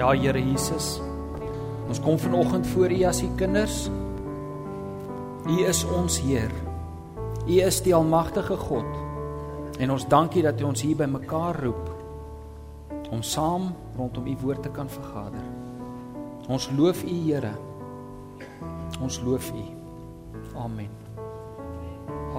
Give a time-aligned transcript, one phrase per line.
[0.00, 0.96] Ja, Here Jesus.
[1.88, 3.90] Ons kom vanoggend voor U as U kinders.
[5.44, 6.52] U is ons Heer.
[7.44, 8.88] U is die almagtige God.
[9.76, 11.86] En ons dankie dat U ons hier bymekaar roep
[13.10, 15.44] om saam rondom U woord te kan vergader.
[16.48, 17.52] Ons loof U, Here.
[19.04, 19.64] Ons loof U.
[20.64, 20.94] Amen.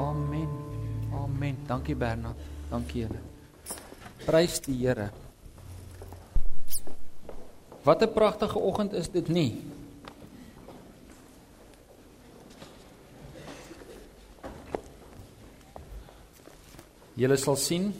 [0.01, 0.49] Amen.
[1.13, 1.65] Amen.
[1.69, 2.41] Dankie Bernard.
[2.73, 3.21] Dankie julle.
[4.25, 5.11] Prys die Here.
[7.83, 9.61] Wat 'n pragtige oggend is dit nie?
[17.13, 17.93] Julle sal sien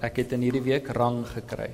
[0.00, 1.70] ek het in hierdie week rang gekry.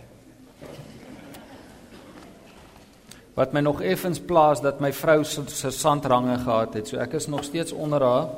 [3.35, 6.89] Wat my nog effens plaas dat my vrou se sandrange gehad het.
[6.89, 8.29] So ek is nog steeds onder haar.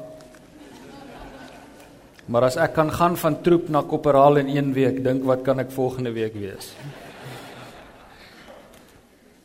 [2.27, 5.59] Maar as ek kan gaan van troep na koperaal in 1 week, dink wat kan
[5.59, 6.75] ek volgende week wees?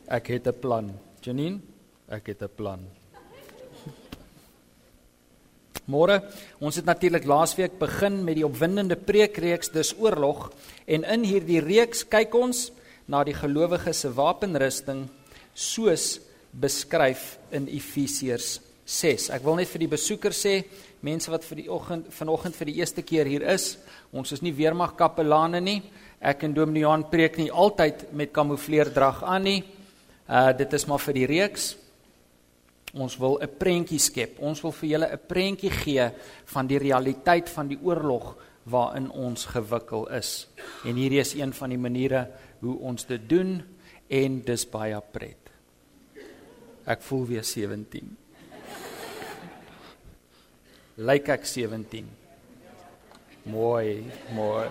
[0.08, 0.92] Ek het 'n plan.
[1.20, 1.60] Janine,
[2.08, 2.80] ek het 'n plan.
[5.86, 6.22] Môre,
[6.60, 10.52] ons het natuurlik laasweek begin met die opwindende preekreeks Dis oorlog
[10.86, 12.72] en in hierdie reeks kyk ons
[13.06, 15.08] na die gelowiges se wapenrusting
[15.52, 16.20] soos
[16.52, 19.30] beskryf in Efesiërs 6.
[19.30, 20.64] Ek wil net vir die besoekers sê,
[21.00, 23.78] mense wat vir die oggend vanoggend vir die eerste keer hier is,
[24.12, 25.82] ons is nie weermag kapelane nie.
[26.20, 29.64] Ek en Dominee Johan preek nie altyd met kamoufleerdrag aan nie.
[30.28, 31.76] Uh dit is maar vir die reeks.
[32.94, 34.38] Ons wil 'n prentjie skep.
[34.38, 36.10] Ons wil vir julle 'n prentjie gee
[36.44, 40.48] van die realiteit van die oorlog waarin ons gewikkel is.
[40.84, 42.30] En hierdie is een van die maniere
[42.60, 43.62] hoe ons dit doen
[44.08, 45.50] en dis baie pret.
[46.86, 48.16] Ek voel weer 17.
[50.96, 52.08] Lyk ek 17.
[53.44, 54.68] Mooi, mooi.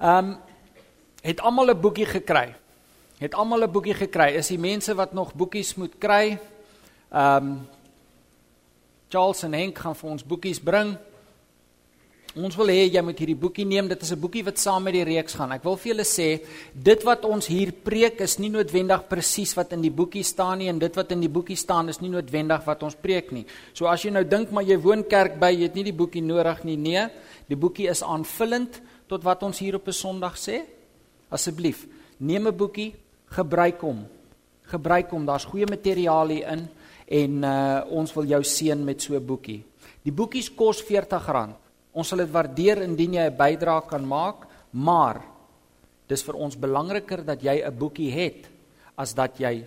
[0.00, 0.49] Ehm um,
[1.22, 2.54] het almal 'n boekie gekry.
[3.18, 4.34] Het almal 'n boekie gekry.
[4.34, 6.38] Is die mense wat nog boekies moet kry?
[7.12, 7.68] Ehm um,
[9.08, 10.96] Charles en Henk gaan vir ons boekies bring.
[12.38, 13.88] Ons wil hê jy moet hierdie boekie neem.
[13.90, 15.50] Dit is 'n boekie wat saam met die reeks gaan.
[15.50, 19.72] Ek wil vir julle sê, dit wat ons hier preek is nie noodwendig presies wat
[19.72, 22.64] in die boekie staan nie en dit wat in die boekie staan is nie noodwendig
[22.64, 23.46] wat ons preek nie.
[23.74, 26.22] So as jy nou dink maar jy woon kerk by, jy het nie die boekie
[26.22, 26.76] nodig nie.
[26.76, 27.08] Nee,
[27.48, 30.62] die boekie is aanvullend tot wat ons hier op 'n Sondag sê.
[31.30, 31.86] Asseblief,
[32.18, 32.94] neem 'n boekie,
[33.30, 34.06] gebruik hom.
[34.62, 35.24] Gebruik hom.
[35.26, 36.68] Daar's goeie materiaal hier in
[37.08, 39.64] en uh ons wil jou seën met so 'n boekie.
[40.02, 41.54] Die boekies kos R40.
[41.92, 45.22] Ons sal dit waardeer indien jy 'n bydrae kan maak, maar
[46.06, 48.48] dis vir ons belangriker dat jy 'n boekie het
[48.96, 49.64] as dat jy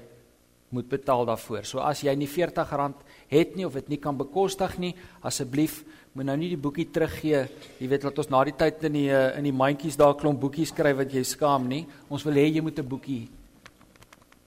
[0.69, 1.65] moet betaal daarvoor.
[1.65, 2.93] So as jy nie R40
[3.27, 7.47] het nie of dit nie kan bekostig nie, asseblief moet nou nie die boekie teruggee.
[7.79, 10.39] Jy weet dat ons na die tyd in die eh, in die mandjies daar klomp
[10.41, 11.83] boekies skryf wat jy skaam nie.
[12.09, 13.29] Ons wil hê jy moet 'n boekie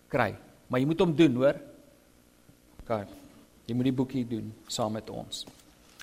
[0.08, 0.36] kry,
[0.68, 1.56] maar jy moet hom doen, hoor?
[2.82, 3.06] OK.
[3.66, 5.46] Jy moet die boekie doen saam met ons.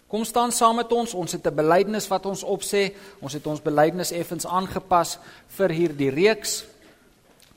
[0.08, 1.14] Kom staan saam met ons.
[1.14, 2.94] Ons het 'n belydenis wat ons opsê.
[3.20, 6.66] Ons het ons belydenis effens aangepas vir hierdie reeks.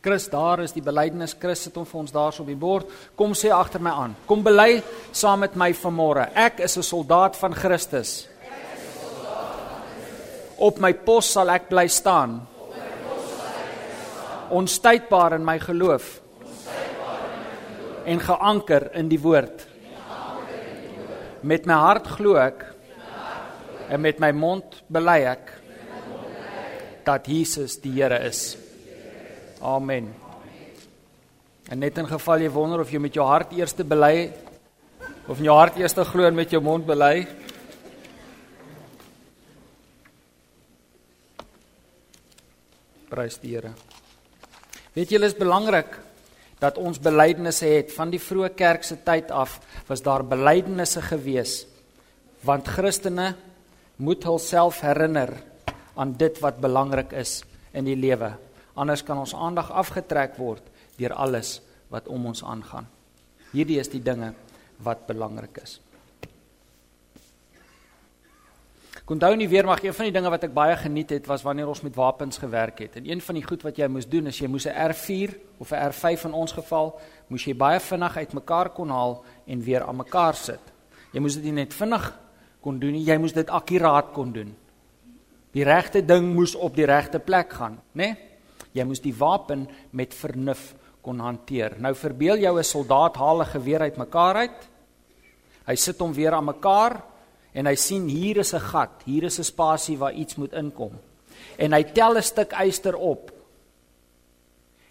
[0.07, 1.33] Chris, daar is die belydenis.
[1.35, 2.91] Chris sit hom vir ons daar so op die bord.
[3.19, 4.13] Kom sê agter my aan.
[4.29, 4.79] Kom bely
[5.11, 6.29] saam met my vanmôre.
[6.31, 8.29] Ek is 'n soldaat van Christus.
[10.59, 12.47] Op my pos sal ek bly staan.
[14.51, 16.21] Onstuitbaar in my geloof.
[18.05, 19.67] En geanker in die woord.
[21.43, 22.65] Met my hart glo ek
[23.89, 25.53] en met my mond bely ek
[27.05, 28.66] dat Jesus die Here is.
[29.61, 30.13] Amen.
[31.69, 34.31] En net in geval jy wonder of jy met jou hart eers bely
[35.27, 37.27] of jou hart eers glo en met jou mond bely.
[43.09, 43.73] Prys die Here.
[44.93, 45.97] Weet julle is belangrik
[46.61, 49.59] dat ons belydenisse het van die vroeë kerk se tyd af
[49.89, 51.67] was daar belydenisse gewees
[52.45, 53.35] want Christene
[53.97, 55.33] moet hulself herinner
[55.97, 58.37] aan dit wat belangrik is in die lewe
[58.77, 60.63] anders kan ons aandag afgetrek word
[61.01, 62.87] deur alles wat om ons aangaan
[63.53, 64.33] hierdie is die dinge
[64.85, 65.81] wat belangrik is
[69.07, 71.69] Onthou nie weer maar een van die dinge wat ek baie geniet het was wanneer
[71.71, 72.97] ons met wapens gewerk het.
[72.99, 75.71] En een van die goed wat jy moes doen is jy moes 'n R4 of
[75.71, 76.99] 'n R5 in ons geval,
[77.29, 80.61] moes jy baie vinnig uitmekaar kon haal en weer aan mekaar sit.
[81.13, 82.19] Jy moes dit nie net vinnig
[82.61, 84.57] kon doen nie, jy moes dit akkuraat kon doen.
[85.53, 88.03] Die regte ding moes op die regte plek gaan, né?
[88.03, 88.17] Nee?
[88.77, 91.77] Jy moes die wapen met vernuf kon hanteer.
[91.81, 94.69] Nou verbeel jou 'n soldaat haal 'n geweer uitmekaar uit.
[95.67, 97.03] Hy sit hom weer aan mekaar
[97.55, 100.93] en hy sien hier is 'n gat, hier is 'n spasie waar iets moet inkom.
[101.59, 103.33] en hy tel 'n stuk yster op.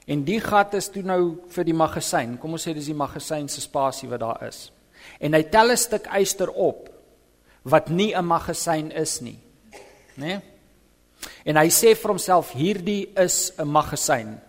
[0.08, 2.38] En die gat is toe nou vir die magasyn.
[2.38, 4.72] Kom ons sê dis die magasyn se spasie wat daar is.
[5.20, 6.90] En hy tel 'n stuk yster op
[7.64, 9.40] wat nie 'n magasyn is nie.
[10.18, 10.26] Né?
[10.26, 10.42] Nee?
[11.46, 14.40] En hy sê vir homself hierdie is 'n magasyn.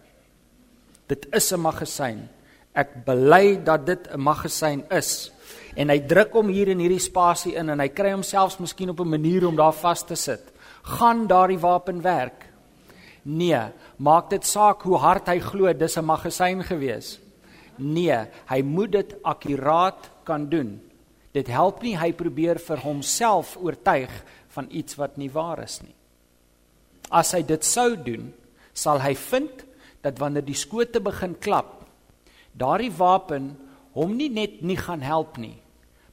[1.09, 2.29] Dit is 'n magasyn.
[2.75, 5.31] Ek bely dat dit 'n magasyn is.
[5.77, 9.01] En hy druk hom hier in hierdie spasie in en hy kry homself miskien op
[9.01, 10.43] 'n manier om daar vas te sit.
[10.83, 12.47] Gaan daardie wapen werk?
[13.23, 17.19] Nee, maak dit saak hoe hard hy glo dis 'n magasyn gewees.
[17.79, 20.81] Nee, hy moet dit akkuraat kan doen.
[21.33, 24.11] Dit help nie hy probeer vir homself oortuig
[24.49, 25.95] van iets wat nie waar is nie.
[27.11, 28.33] As hy dit sou doen,
[28.75, 29.65] sal hy vind
[30.05, 31.85] dat wanneer die skote begin klap,
[32.57, 33.55] daardie wapen
[33.97, 35.57] hom nie net nie gaan help nie,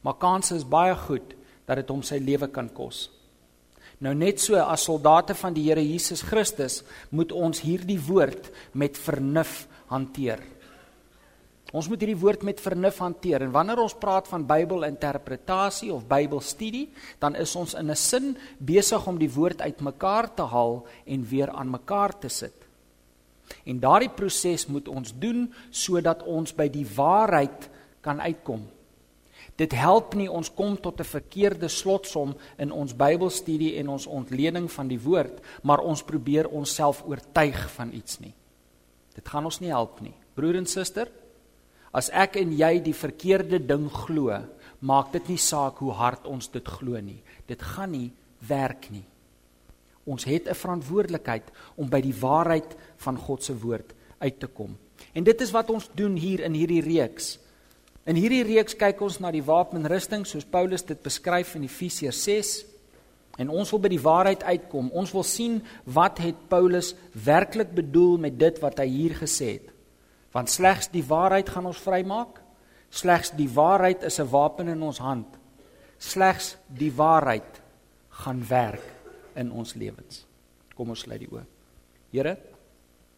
[0.03, 1.35] maar kans is baie goed
[1.67, 3.07] dat dit hom sy lewe kan kos.
[4.03, 6.81] Nou net so as soldate van die Here Jesus Christus
[7.11, 10.41] moet ons hierdie woord met vernuf hanteer.
[11.73, 16.85] Ons moet hierdie woord met vernuf hanteer en wanneer ons praat van Bybelinterpretasie of Bybelstudie,
[17.17, 21.49] dan is ons in 'n sin besig om die woord uitmekaar te haal en weer
[21.49, 22.53] aan mekaar te sit.
[23.65, 27.69] En daardie proses moet ons doen sodat ons by die waarheid
[28.01, 28.67] kan uitkom.
[29.55, 34.71] Dit help nie ons kom tot 'n verkeerde slotsom in ons Bybelstudie en ons ontleding
[34.71, 38.33] van die woord, maar ons probeer onsself oortuig van iets nie.
[39.15, 40.13] Dit gaan ons nie help nie.
[40.33, 41.07] Broer en suster,
[41.93, 44.33] As ek en jy die verkeerde ding glo,
[44.81, 47.21] maak dit nie saak hoe hard ons dit glo nie.
[47.47, 48.09] Dit gaan nie
[48.49, 49.05] werk nie.
[50.05, 54.77] Ons het 'n verantwoordelikheid om by die waarheid van God se woord uit te kom.
[55.13, 57.39] En dit is wat ons doen hier in hierdie reeks.
[58.05, 62.65] In hierdie reeks kyk ons na die wapenrusting soos Paulus dit beskryf in Efesiërs 6
[63.37, 64.91] en ons wil by die waarheid uitkom.
[64.91, 69.72] Ons wil sien wat het Paulus werklik bedoel met dit wat hy hier gesê het.
[70.33, 72.41] Want slegs die waarheid gaan ons vrymaak.
[72.93, 75.27] Slegs die waarheid is 'n wapen in ons hand.
[75.97, 77.61] Slegs die waarheid
[78.09, 78.83] gaan werk
[79.35, 80.25] in ons lewens.
[80.75, 81.45] Kom ons sluit die oë.
[82.11, 82.37] Here,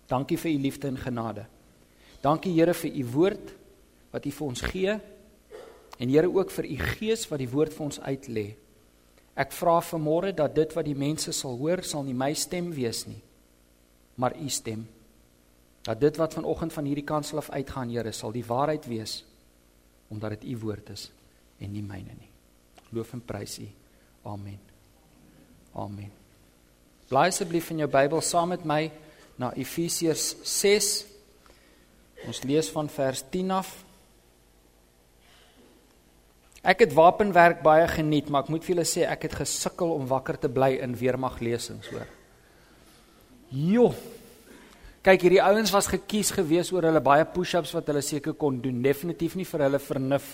[0.07, 1.45] dankie vir u liefde en genade.
[2.21, 3.53] Dankie Here vir u woord
[4.11, 4.99] wat u vir ons gee.
[5.99, 8.55] En Here ook vir u gees wat die woord vir ons uitlê.
[9.35, 13.05] Ek vra vanmôre dat dit wat die mense sal hoor, sal nie my stem wees
[13.07, 13.21] nie,
[14.15, 14.87] maar u stem
[15.85, 19.23] dat dit wat vanoggend van hierdie kansel af uitgaan, Here, sal die waarheid wees
[20.09, 21.09] omdat dit u woord is
[21.59, 22.29] en nie myne nie.
[22.93, 23.67] Loof en prys u.
[24.25, 24.59] Amen.
[25.73, 26.11] Amen.
[27.09, 28.91] Blaai asseblief in jou Bybel saam met my
[29.41, 30.91] na Efesiërs 6.
[32.25, 33.73] Ons lees van vers 10 af.
[36.65, 40.07] Ek het wapenwerk baie geniet, maar ek moet vir julle sê ek het gesukkel om
[40.09, 42.07] wakker te bly in weermag lesings, hoor.
[43.53, 43.91] Jo,
[45.05, 48.79] Kyk, hierdie ouens was gekies gewees oor hulle baie push-ups wat hulle seker kon doen.
[48.81, 50.31] Definitief nie vir hulle vernuf,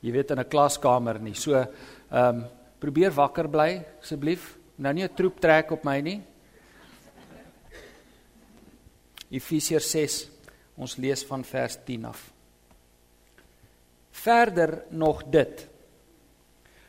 [0.00, 1.34] jy weet in 'n klaskamer nie.
[1.34, 1.68] So, ehm
[2.10, 2.44] um,
[2.80, 4.56] probeer wakker bly asseblief.
[4.78, 6.22] Nou nie 'n troep trek op my nie.
[9.30, 10.30] Efesiërs 6.
[10.78, 12.32] Ons lees van vers 10 af.
[14.10, 15.68] Verder nog dit.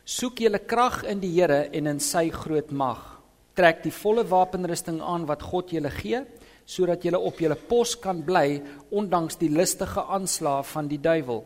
[0.05, 3.21] Soek julle krag in die Here en in sy groot mag.
[3.53, 6.25] Trek die volle wapenrusting aan wat God julle gee
[6.65, 11.43] sodat jy op jou pos kan bly ondanks die listige aanslae van die duiwel.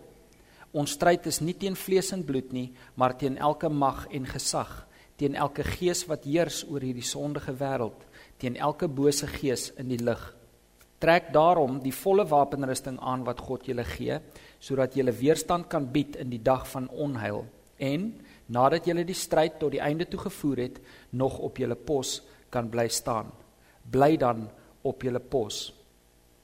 [0.72, 4.86] Ons stryd is nie teen vlees en bloed nie, maar teen elke mag en gesag,
[5.18, 8.06] teen elke gees wat heers oor hierdie sondige wêreld,
[8.40, 10.22] teen elke bose gees in die lig.
[11.00, 14.20] Trek daarom die volle wapenrusting aan wat God julle gee,
[14.60, 17.46] sodat julle weerstand kan bied in die dag van onheil
[17.80, 18.10] en
[18.52, 20.80] nadat julle die stryd tot die einde toe gevoer het,
[21.16, 22.20] nog op julle pos
[22.52, 23.30] kan bly staan.
[23.90, 24.50] Bly dan
[24.84, 25.70] op julle pos.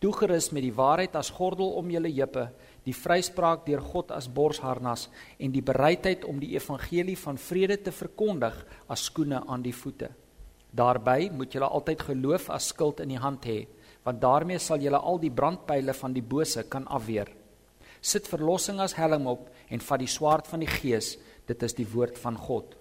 [0.04, 2.50] Toegerus met die waarheid as gordel om julle heupe,
[2.86, 5.08] die vryspraak deur God as borsharnas
[5.42, 8.60] en die bereidheid om die evangelie van vrede te verkondig
[8.92, 10.12] as skoene aan die voete.
[10.76, 13.64] Daarby moet julle altyd geloof as skild in die hand hê,
[14.04, 17.32] want daarmee sal julle al die brandpyle van die bose kan afweer.
[18.02, 21.16] Sit verlossing as helm op en vat die swaard van die gees,
[21.48, 22.76] dit is die woord van God.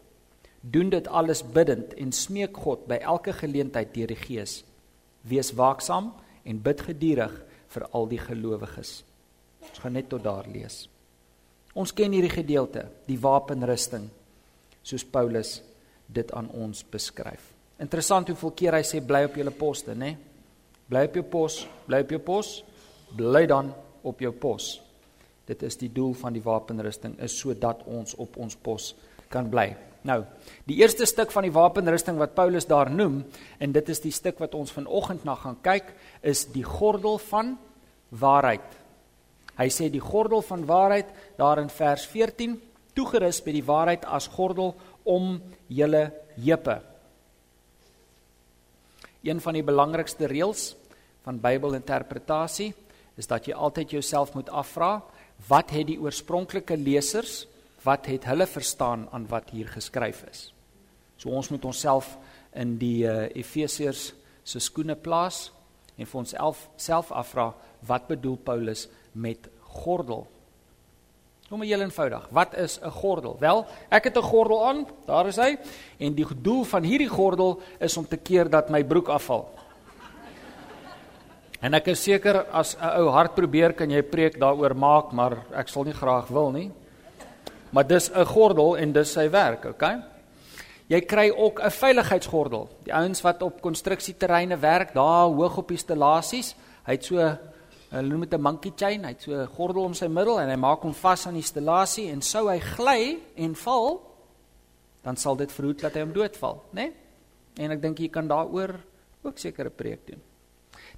[0.61, 4.63] Doen dit alles bidtend en smeek God by elke geleentheid deur die gees.
[5.25, 6.13] Wees waaksaam
[6.45, 7.35] en bid gedurig
[7.75, 9.03] vir al die gelowiges.
[9.65, 10.85] Ons gaan net tot daar lees.
[11.75, 14.07] Ons ken hierdie gedeelte, die wapenrusting,
[14.85, 15.57] soos Paulus
[16.07, 17.51] dit aan ons beskryf.
[17.83, 20.13] Interessant hoeveel keer hy sê bly op julle poste, né?
[20.87, 22.53] Bly op jou pos, bly op jou pos,
[23.17, 23.73] bly dan
[24.07, 24.77] op jou pos.
[25.49, 28.93] Dit is die doel van die wapenrusting is sodat ons op ons pos
[29.33, 29.73] kan bly.
[30.05, 30.19] Nou,
[30.69, 33.23] die eerste stuk van die wapenrusting wat Paulus daar noem
[33.57, 37.55] en dit is die stuk wat ons vanoggend na gaan kyk, is die gordel van
[38.13, 38.67] waarheid.
[39.57, 41.09] Hy sê die gordel van waarheid
[41.39, 42.59] daar in vers 14,
[42.95, 44.75] toegerus by die waarheid as gordel
[45.09, 45.39] om
[45.73, 46.77] julle heupe.
[49.25, 50.75] Een van die belangrikste reëls
[51.25, 52.75] van Bybelinterpretasie
[53.17, 54.99] is dat jy altyd jouself moet afvra,
[55.49, 57.47] wat het die oorspronklike lesers,
[57.85, 60.53] wat het hulle verstaan aan wat hier geskryf is?
[61.17, 62.17] So ons moet onsself
[62.53, 64.13] in die uh, Efesiërs
[64.45, 65.51] se skoene plaas
[65.97, 66.35] en vir ons
[66.77, 67.53] self afvra,
[67.87, 70.27] wat bedoel Paulus met gordel?
[71.49, 72.29] Kom maar heel eenvoudig.
[72.31, 73.37] Wat is 'n gordel?
[73.39, 75.59] Wel, ek het 'n gordel aan, daar is hy,
[75.99, 79.49] en die doel van hierdie gordel is om te keer dat my broek afval.
[81.61, 85.45] En ek is seker as 'n ou hart probeer kan jy preek daaroor maak, maar
[85.53, 86.71] ek sal nie graag wil nie.
[87.75, 90.03] Maar dis 'n gordel en dis sy werk, okay?
[90.87, 92.69] Jy kry ook 'n veiligheidsgordel.
[92.83, 96.55] Die ouens wat op konstruksieterreine werk, daar hoog op die stellasies,
[96.85, 97.17] hy het so
[97.89, 100.49] hulle noem dit 'n monkey chain, hy het so 'n gordel om sy middel en
[100.49, 104.01] hy maak hom vas aan die stellasie en sou hy gly en val,
[105.03, 106.83] dan sal dit verhoed dat hy hom doodval, né?
[106.83, 106.93] Nee?
[107.57, 108.81] En ek dink jy kan daaroor
[109.23, 110.23] ook sekere preek doen.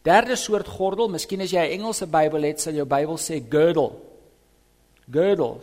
[0.03, 3.93] Derde soort gordel, miskien as jy 'n Engelse Bybel het, sal jou Bybel sê girdle.
[5.11, 5.55] Girdle,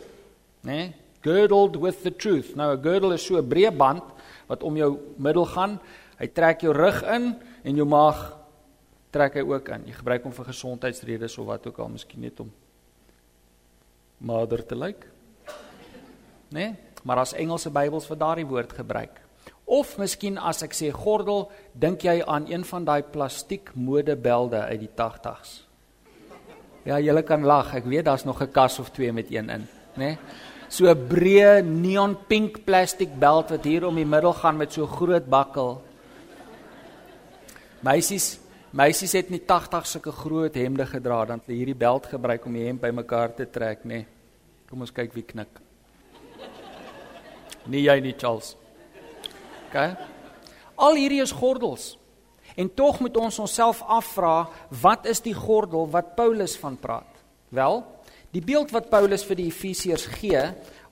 [0.62, 0.72] né?
[0.72, 0.94] Nee?
[1.24, 2.54] Girdled with the truth.
[2.54, 4.02] Nou 'n girdle is so 'n breë band
[4.46, 5.80] wat om jou middel gaan.
[6.18, 8.36] Hy trek jou rug in en jou maag
[9.10, 9.86] trek hy ook in.
[9.86, 12.52] Jy gebruik hom vir gesondheidsredes of wat ook al, miskien net om
[14.18, 15.06] mader te lyk.
[16.50, 16.58] Né?
[16.58, 16.76] Nee?
[17.04, 19.20] Maar as Engelse Bybels vir daardie woord gebruik.
[19.64, 24.80] Of miskien as ek sê gordel, dink jy aan een van daai plastiek modebelde uit
[24.80, 25.52] die 80s.
[26.84, 27.74] Ja, jy kan lag.
[27.76, 29.96] Ek weet daar's nog 'n kas of twee met een in, né?
[29.96, 30.18] Nee?
[30.74, 34.86] So 'n breë neon pink plastiek beld wat hier om die middel gaan met so
[34.86, 35.80] groot bakkel.
[37.80, 38.40] Meisies,
[38.72, 42.66] meisies het nie 80 sulke groot hemde gedra dan hulle hierdie beld gebruik om die
[42.66, 43.88] hemp bymekaar te trek, nê.
[43.88, 44.06] Nee.
[44.68, 45.60] Kom ons kyk wie knik.
[47.66, 48.56] Nie jy nie, Charles.
[49.68, 49.96] OK.
[50.74, 51.98] Al hierdie is gordels.
[52.56, 54.48] En tog moet ons onsself afvra,
[54.82, 57.22] wat is die gordel wat Paulus van praat?
[57.48, 57.93] Wel,
[58.34, 60.42] die beeld wat Paulus vir die Efesiërs gee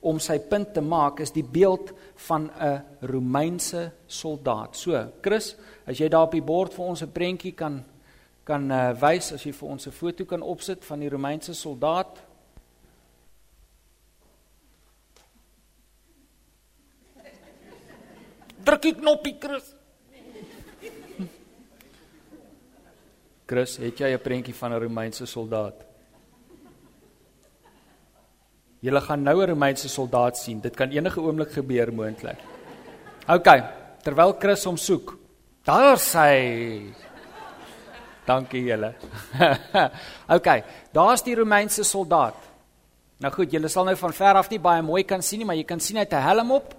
[0.07, 1.93] om sy punt te maak is die beeld
[2.29, 4.77] van 'n Romeinse soldaat.
[4.77, 5.57] So, Chris,
[5.87, 7.85] as jy daar op die bord vir ons 'n prentjie kan
[8.45, 12.19] kan uh, wys as jy vir ons 'n foto kan opsit van die Romeinse soldaat,
[18.65, 19.75] druk die knoppie Chris.
[23.47, 25.92] Chris, het jy 'n prentjie van 'n Romeinse soldaat?
[28.83, 30.61] Julle gaan nou 'n Romeinse soldaat sien.
[30.61, 32.39] Dit kan enige oomblik gebeur moontlik.
[33.29, 33.49] OK,
[34.03, 35.17] terwyl Chris hom soek.
[35.65, 36.83] Daar sy.
[38.27, 38.95] Dankie julle.
[40.37, 40.49] OK,
[40.93, 42.35] daar's die Romeinse soldaat.
[43.19, 45.57] Nou goed, julle sal nou van ver af nie baie mooi kan sien nie, maar
[45.57, 46.75] jy kan sien hy het 'n helm op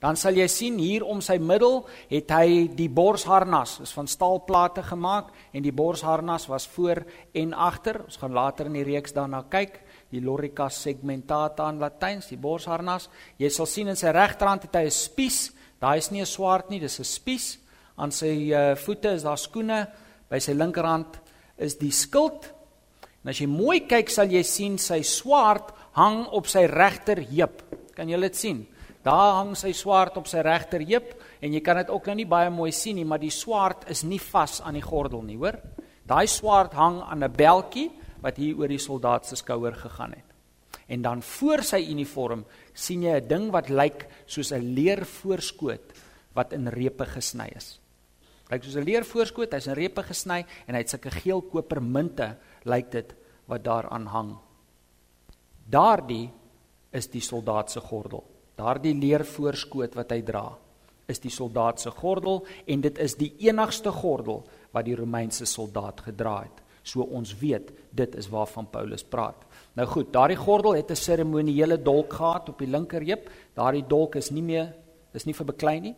[0.00, 1.80] dan sal jy sien hier om sy middel
[2.10, 7.00] het hy die borsharnas, is van staalplate gemaak en die borsharnas was voor
[7.32, 8.02] en agter.
[8.04, 13.08] Ons gaan later in die reeks daarna kyk, die lorica segmentata in Latyns, die borsharnas.
[13.38, 15.52] Jy sal sien in sy regterhand het hy 'n spies.
[15.80, 17.58] Daai is nie 'n swaard nie, dis 'n spies.
[17.98, 19.86] Aan sy uh, voete is daar skoene,
[20.28, 21.18] by sy linkerhand
[21.56, 22.52] is die skild.
[23.24, 27.62] En as jy mooi kyk, sal jy sien sy swaard hang op sy regter heup.
[27.96, 28.66] Kan jy dit sien?
[29.06, 32.26] Daar hang sy swaard op sy regter heup en jy kan dit ook nou nie
[32.26, 35.60] baie mooi sien nie, maar die swaard is nie vas aan die gordel nie, hoor?
[36.06, 37.90] Daai swaard hang aan 'n beltjie
[38.26, 40.34] wat hier oor die soldaat se skouer gegaan het.
[40.90, 45.94] En dan voor sy uniform sien jy 'n ding wat lyk soos 'n leer voorskoot
[46.34, 47.80] wat in repe gesny is.
[48.50, 51.80] Lyk soos 'n leer voorskoot, hy's in repe gesny en hy het sulke geel koper
[51.80, 53.14] munte lyk dit
[53.46, 54.36] wat daaraan hang.
[55.68, 56.30] Daardie
[56.92, 58.24] is die soldaat se gordel.
[58.56, 60.56] Daardie leervoorskoot wat hy dra,
[61.06, 66.00] is die soldaat se gordel en dit is die enigste gordel wat die Romeinse soldaat
[66.00, 66.65] gedra het.
[66.86, 69.42] So ons weet dit is waarvan Paulus praat.
[69.74, 73.30] Nou goed, daardie gordel het 'n seremoniële dolk gehad op die linkerheup.
[73.54, 74.74] Daardie dolk is nie meer
[75.12, 75.96] dis nie vir beklei nie.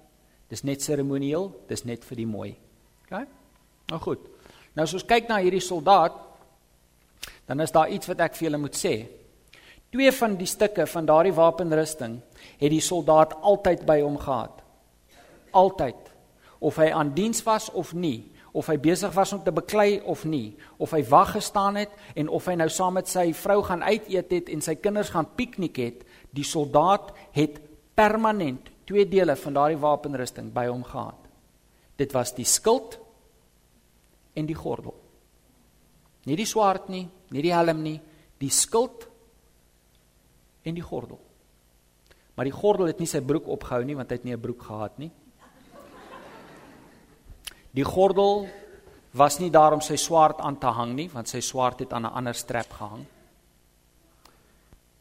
[0.49, 2.57] Dis net seremonieel, dis net vir die mooi.
[3.05, 3.27] OK?
[3.91, 4.19] Nou goed.
[4.75, 6.13] Nou as ons kyk na hierdie soldaat,
[7.47, 8.95] dan is daar iets wat ek vir julle moet sê.
[9.91, 12.19] Twee van die stukke van daardie wapenrusting
[12.59, 14.63] het die soldaat altyd by hom gehad.
[15.51, 16.13] Altyd.
[16.61, 20.25] Of hy aan diens was of nie, of hy besig was om te beklei of
[20.25, 23.83] nie, of hy wag gestaan het en of hy nou saam met sy vrou gaan
[23.83, 27.61] uit eet het en sy kinders gaan piknik het, die soldaat het
[27.99, 31.29] permanent twee dele van daardie wapenrusting by hom gehad.
[31.99, 32.99] Dit was die skild
[34.39, 34.95] en die gordel.
[36.29, 37.99] Nie die swaard nie, nie die helm nie,
[38.41, 39.09] die skild
[40.65, 41.21] en die gordel.
[42.37, 44.63] Maar die gordel het nie sy broek opgehou nie want hy het nie 'n broek
[44.63, 45.11] gehad nie.
[47.79, 48.49] Die gordel
[49.15, 52.07] was nie daar om sy swaard aan te hang nie want sy swaard het aan
[52.07, 53.05] 'n ander strap gehang.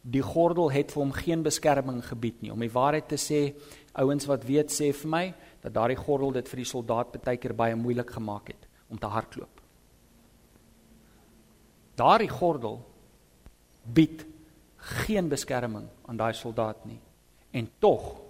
[0.01, 2.51] Die gordel het vir hom geen beskerming gebied nie.
[2.51, 3.55] Om die waarheid te sê,
[3.93, 7.53] ouens wat weet sê vir my dat daardie gordel dit vir die soldaat baie keer
[7.53, 9.62] baie moeilik gemaak het om te hardloop.
[11.96, 12.86] Daardie gordel
[13.84, 14.25] bied
[14.75, 17.00] geen beskerming aan daai soldaat nie.
[17.51, 18.26] En tog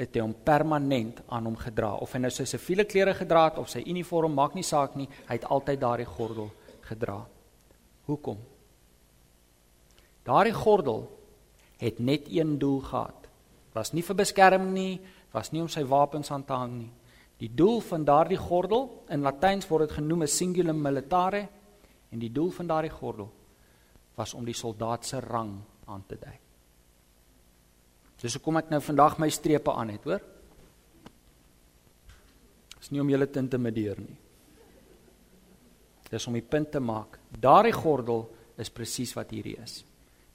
[0.00, 1.92] het hy hom permanent aan hom gedra.
[2.00, 5.08] Of hy nou sy siviele klere gedra het of sy uniform, maak nie saak nie,
[5.28, 6.48] hy het altyd daardie gordel
[6.88, 7.18] gedra.
[8.08, 8.40] Hoekom?
[10.24, 11.04] Daardie gordel
[11.80, 13.28] het net een doel gehad.
[13.76, 14.94] Was nie vir beskerming nie,
[15.32, 16.90] was nie om sy wapens aan te hang nie.
[17.40, 21.48] Die doel van daardie gordel in Latyns word dit genoem 'n singulum militare
[22.10, 23.30] en die doel van daardie gordel
[24.14, 26.49] was om die soldaat se rang aan te dui.
[28.20, 30.20] Dis hoekom ek nou vandag my strepe aan het, hoor?
[32.76, 34.16] Dis nie om julle te intimideer nie.
[36.10, 37.18] Dis om die punt te maak.
[37.30, 38.26] Daardie gordel
[38.60, 39.80] is presies wat hierdie is.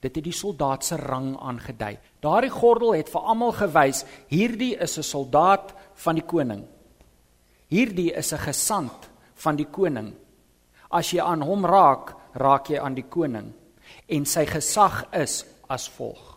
[0.01, 1.95] Dit het die soldaat se rang aangedui.
[2.21, 6.63] Daardie gordel het vir almal gewys hierdie is 'n soldaat van die koning.
[7.67, 10.13] Hierdie is 'n gesant van die koning.
[10.91, 13.53] As jy aan hom raak, raak jy aan die koning
[14.07, 16.34] en sy gesag is as volg.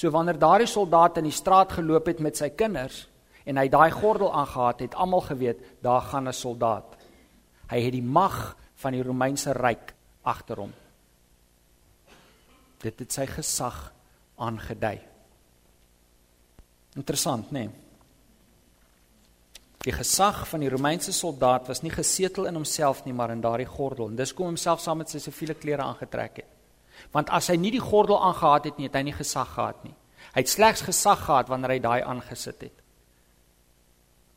[0.00, 3.02] So wanneer daardie soldaat in die straat geloop het met sy kinders
[3.44, 6.96] en hy daai gordel aangetree het, almal geweet daar gaan 'n soldaat.
[7.68, 10.72] Hy het die mag van die Romeinse ryk agter hom.
[12.80, 13.92] Dit het sy gesag
[14.36, 15.00] aangedui.
[16.96, 17.58] Interessant, né?
[17.58, 17.70] Nee?
[19.80, 23.66] Die gesag van die Romeinse soldaat was nie gesetel in homself nie, maar in daardie
[23.66, 24.08] gordel.
[24.08, 26.59] En dis kom homself saam met sy siviele klere aangetrek het.
[27.12, 29.94] Want as hy nie die gordel aangetree het nie, het hy nie gesag gehad nie.
[30.34, 32.76] Hy het slegs gesag gehad wanneer hy daai aangesit het.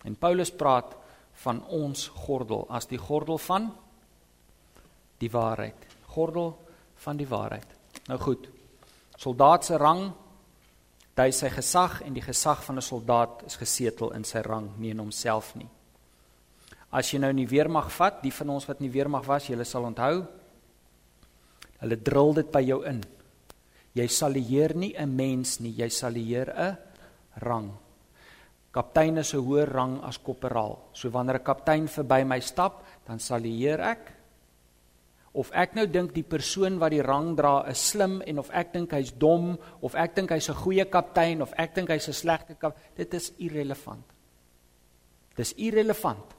[0.03, 0.95] En Paulus praat
[1.43, 3.71] van ons gordel as die gordel van
[5.17, 5.87] die waarheid.
[6.15, 6.57] Gordel
[7.05, 7.67] van die waarheid.
[8.07, 8.49] Nou goed.
[9.17, 10.11] Soldaat se rang
[11.13, 14.89] Hy sy gesag en die gesag van 'n soldaat is gesetel in sy rang, nie
[14.89, 15.69] in homself nie.
[16.91, 19.47] As jy nou in die weermag vat, die van ons wat in die weermag was,
[19.47, 20.25] julle sal onthou,
[21.83, 23.03] hulle drill dit by jou in.
[23.93, 26.77] Jy salieer nie 'n mens nie, jy salieer 'n
[27.41, 27.71] rang.
[28.71, 30.89] Kaptein is 'n hoër rang as korporaal.
[30.93, 34.13] So wanneer 'n kaptein verby my stap, dan salieer ek
[35.33, 38.73] of ek nou dink die persoon wat die rang dra is slim en of ek
[38.73, 42.13] dink hy's dom of ek dink hy's 'n goeie kaptein of ek dink hy's 'n
[42.13, 44.05] slegte kap dit is irrelevant.
[45.35, 46.35] Dis irrelevant.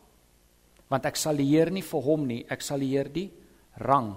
[0.89, 3.31] Want ek sal leer nie vir hom nie, ek sal leer die
[3.79, 4.17] rang.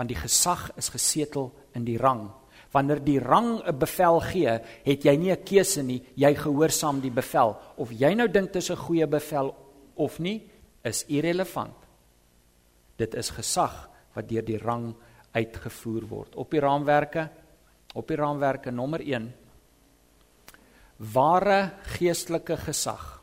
[0.00, 2.30] Want die gesag is gesetel in die rang.
[2.72, 7.10] Wanneer die rang 'n bevel gee, het jy nie 'n keuse nie, jy gehoorsaam die
[7.10, 7.56] bevel.
[7.76, 9.54] Of jy nou dink dit is 'n goeie bevel
[9.94, 10.48] of nie,
[10.82, 11.76] is irrelevant.
[12.96, 14.94] Dit is gesag wat deur die rang
[15.32, 16.36] uitgevoer word.
[16.36, 17.28] Op die raamwerke,
[17.94, 19.34] op die raamwerke nommer 1
[21.00, 23.22] ware geestelike gesag.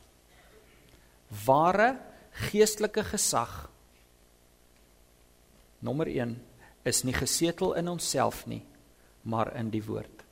[1.46, 1.98] Ware
[2.32, 3.70] geestelike gesag
[5.80, 6.47] nommer 1
[6.88, 8.64] is nie gesetel in onsself nie,
[9.28, 10.24] maar in die woord.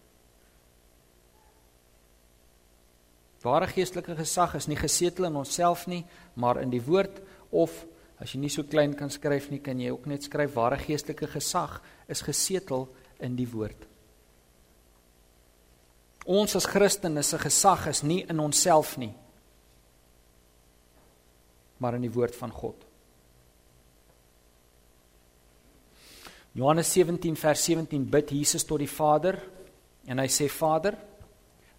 [3.46, 6.02] Ware geestelike gesag is nie gesetel in onsself nie,
[6.34, 7.20] maar in die woord
[7.52, 7.84] of
[8.22, 11.28] As jy nie so klein kan skryf nie, kan jy ook net skryf ware geestelike
[11.34, 12.88] gesag is gesetel
[13.24, 13.88] in die woord.
[16.26, 19.12] Ons as Christene se gesag is nie in onsself nie,
[21.78, 22.85] maar in die woord van God.
[26.56, 29.36] Johannes 17 vers 17 bid Jesus tot die Vader
[30.08, 30.96] en hy sê Vader,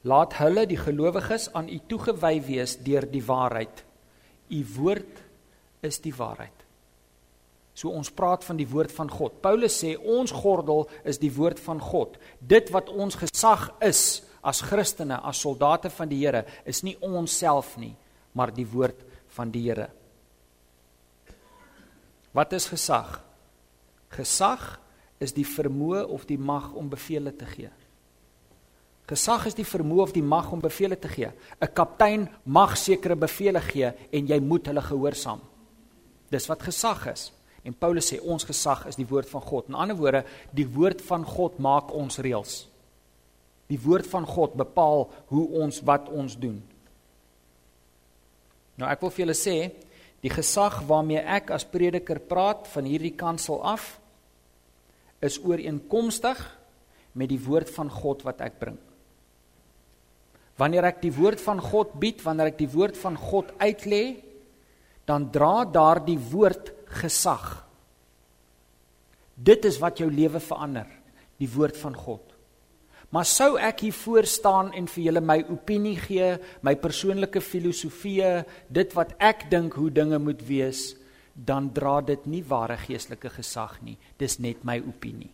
[0.05, 3.81] laat hulle die gelowiges aan U toegewy wees deur die waarheid.
[4.53, 5.23] U woord
[5.87, 6.53] is die waarheid.
[7.77, 9.41] So ons praat van die woord van God.
[9.41, 12.21] Paulus sê ons gordel is die woord van God.
[12.41, 17.33] Dit wat ons gesag is as Christene, as soldate van die Here, is nie ons
[17.33, 17.95] self nie,
[18.37, 19.01] maar die woord
[19.37, 19.89] van die Here.
[22.37, 23.26] Wat is gesag?
[24.16, 24.79] Gesag
[25.20, 27.70] is die vermoë of die mag om bevele te gee.
[29.07, 31.31] Gesag is die vermoë of die mag om bevele te gee.
[31.61, 35.40] 'n Kaptein mag sekere bevele gee en jy moet hulle gehoorsaam.
[36.31, 37.33] Dis wat gesag is.
[37.62, 39.68] En Paulus sê ons gesag is die woord van God.
[39.68, 42.66] In ander woorde, die woord van God maak ons reëls.
[43.66, 46.62] Die woord van God bepaal hoe ons wat ons doen.
[48.76, 49.72] Nou ek wil vir julle sê,
[50.22, 54.00] die gesag waarmee ek as prediker praat van hierdie kansel af
[55.24, 56.40] is ooreenkomstig
[57.16, 58.76] met die woord van God wat ek bring.
[60.57, 64.18] Wanneer ek die woord van God bied, wanneer ek die woord van God uitlê,
[65.07, 67.44] dan dra daardie woord gesag.
[69.37, 70.88] Dit is wat jou lewe verander,
[71.37, 72.22] die woord van God.
[73.12, 76.33] Maar sou ek hier voor staan en vir julle my opinie gee,
[76.66, 78.24] my persoonlike filosofie,
[78.68, 80.96] dit wat ek dink hoe dinge moet wees,
[81.37, 83.99] dan dra dit nie ware geestelike gesag nie.
[84.18, 85.31] Dis net my opinie.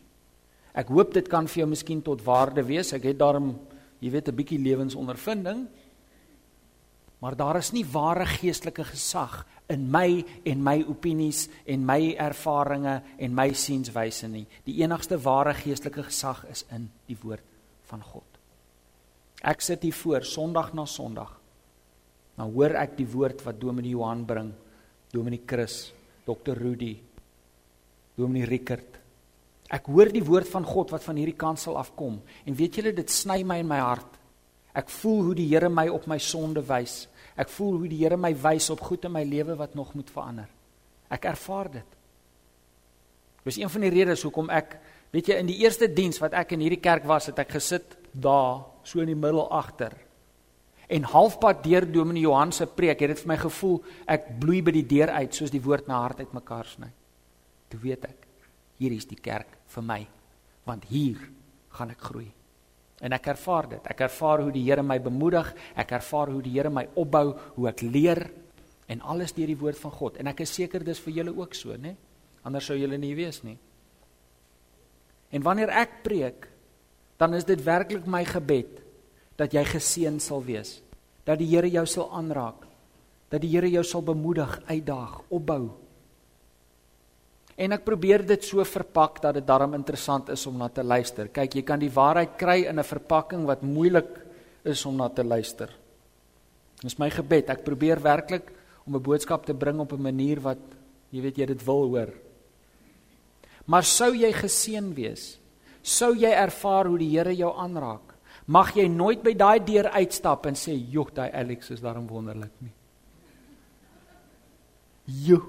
[0.75, 2.93] Ek hoop dit kan vir jou miskien tot waarde wees.
[2.97, 3.55] Ek het daarom,
[4.01, 5.69] jy weet, 'n bietjie lewensondervinding.
[7.21, 13.03] Maar daar is nie ware geestelike gesag in my en my opinies en my ervarings
[13.19, 14.47] en my sienswyse nie.
[14.65, 17.45] Die enigste ware geestelike gesag is in die woord
[17.83, 18.27] van God.
[19.43, 21.41] Ek sit hier voor Sondag na Sondag.
[22.39, 24.53] Nou hoor ek die woord wat Dominee Johan bring,
[25.13, 25.93] Dominee Chris,
[26.25, 26.57] Dr.
[26.57, 26.97] Rudy,
[28.17, 28.99] Dominee Rickert.
[29.73, 33.13] Ek hoor die woord van God wat van hierdie kansel afkom en weet julle dit
[33.13, 34.19] sny my in my hart.
[34.77, 37.07] Ek voel hoe die Here my op my sonde wys.
[37.37, 40.09] Ek voel hoe die Here my wys op goed in my lewe wat nog moet
[40.13, 40.49] verander.
[41.13, 41.99] Ek ervaar dit.
[43.45, 44.79] Dis een van die redes hoekom ek,
[45.13, 47.99] weet jy, in die eerste diens wat ek in hierdie kerk was, het ek gesit
[48.13, 49.97] daar, so in die middel agter.
[50.93, 53.79] En halfpad deur Dominee Johan se preek, het dit vir my gevoel
[54.13, 56.91] ek bloei by die deur uit soos die woord my hart uitmekaar sny.
[57.73, 58.27] Toe weet ek,
[58.83, 60.03] hier is die kerk vir my
[60.69, 61.19] want hier
[61.75, 62.29] gaan ek groei.
[63.03, 63.89] En ek ervaar dit.
[63.91, 67.67] Ek ervaar hoe die Here my bemoedig, ek ervaar hoe die Here my opbou, hoe
[67.73, 68.23] ek leer
[68.93, 70.21] en alles deur die woord van God.
[70.23, 71.97] En ek is seker dis vir julle ook so, né?
[72.47, 73.57] Anders sou julle nie weet nie.
[75.33, 76.47] En wanneer ek preek,
[77.19, 78.79] dan is dit werklik my gebed
[79.37, 80.81] dat jy geseën sal wees,
[81.25, 82.67] dat die Here jou sal aanraak,
[83.31, 85.83] dat die Here jou sal bemoedig, uitdaag, opbou
[87.61, 91.29] En ek probeer dit so verpak dat dit darm interessant is om na te luister.
[91.29, 94.09] Kyk, jy kan die waarheid kry in 'n verpakking wat moeilik
[94.65, 95.69] is om na te luister.
[96.83, 97.51] Dis my gebed.
[97.51, 98.53] Ek probeer werklik
[98.87, 100.59] om 'n boodskap te bring op 'n manier wat
[101.11, 102.09] jy weet jy dit wil hoor.
[103.67, 105.39] Maar sou jy geseën wees?
[105.83, 108.12] Sou jy ervaar hoe die Here jou aanraak?
[108.47, 112.53] Mag jy nooit by daai deur uitstap en sê, "Jog, daai Alex is daarom wonderlik
[112.61, 112.73] nie."
[115.05, 115.43] Joe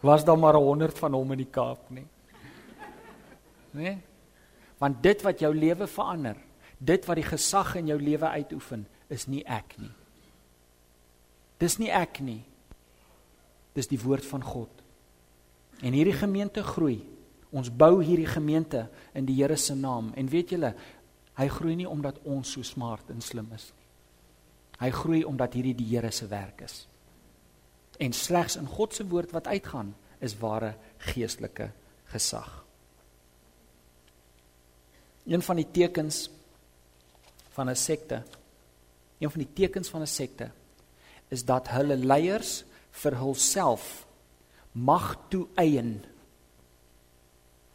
[0.00, 2.06] was daar maar 100 van hom in die Kaap nie.
[3.70, 3.82] Né?
[3.82, 3.98] Nee?
[4.78, 6.36] Want dit wat jou lewe verander,
[6.78, 9.90] dit wat die gesag in jou lewe uitoefen, is nie ek nie.
[11.58, 12.44] Dis nie ek nie.
[13.74, 14.70] Dis die woord van God.
[15.82, 17.00] En hierdie gemeente groei.
[17.50, 18.84] Ons bou hierdie gemeente
[19.16, 20.12] in die Here se naam.
[20.14, 20.74] En weet julle,
[21.38, 23.86] hy groei nie omdat ons so smart en slim is nie.
[24.78, 26.86] Hy groei omdat hierdie die Here se werk is
[27.98, 29.90] en slegs in God se woord wat uitgaan
[30.22, 30.74] is ware
[31.10, 31.70] geestelike
[32.12, 32.50] gesag.
[35.26, 36.28] Een van die tekens
[37.56, 38.22] van 'n sekte,
[39.18, 40.50] een van die tekens van 'n sekte
[41.28, 44.06] is dat hulle leiers vir hulself
[44.72, 46.04] mag toeëien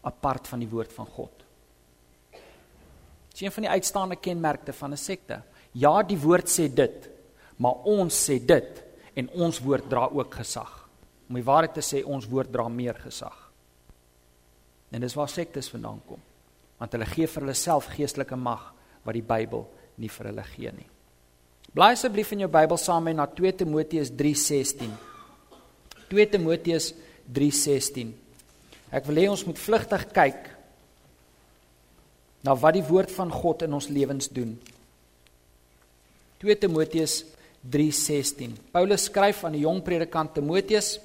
[0.01, 1.32] apart van die woord van God.
[3.33, 5.41] Dit is een van die uitstaande kenmerke van 'n sekte.
[5.71, 7.09] Ja, die woord sê dit,
[7.57, 10.89] maar ons sê dit en ons woord dra ook gesag.
[11.29, 13.51] Om die waarheid te sê, ons woord dra meer gesag.
[14.91, 16.19] En dis waar sektes vandaan kom.
[16.77, 20.71] Want hulle gee vir hulle self geestelike mag wat die Bybel nie vir hulle gee
[20.71, 20.89] nie.
[21.73, 24.91] Blaai asseblief in jou Bybel saam met na 2 Timoteus 3:16.
[26.09, 26.93] 2 Timoteus
[27.33, 28.13] 3:16.
[28.91, 30.52] Ek wil hê ons moet vlugtig kyk
[32.43, 34.57] na wat die woord van God in ons lewens doen.
[36.43, 37.23] 2 Timoteus
[37.63, 38.57] 3:16.
[38.71, 40.97] Paulus skryf aan die jong predikant Timoteus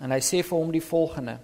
[0.00, 1.38] en hy sê vir hom die volgende.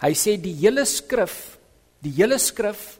[0.00, 1.58] Hy sê die hele skrif,
[2.04, 2.98] die hele skrif,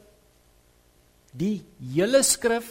[1.33, 1.61] die
[1.93, 2.69] hele skrif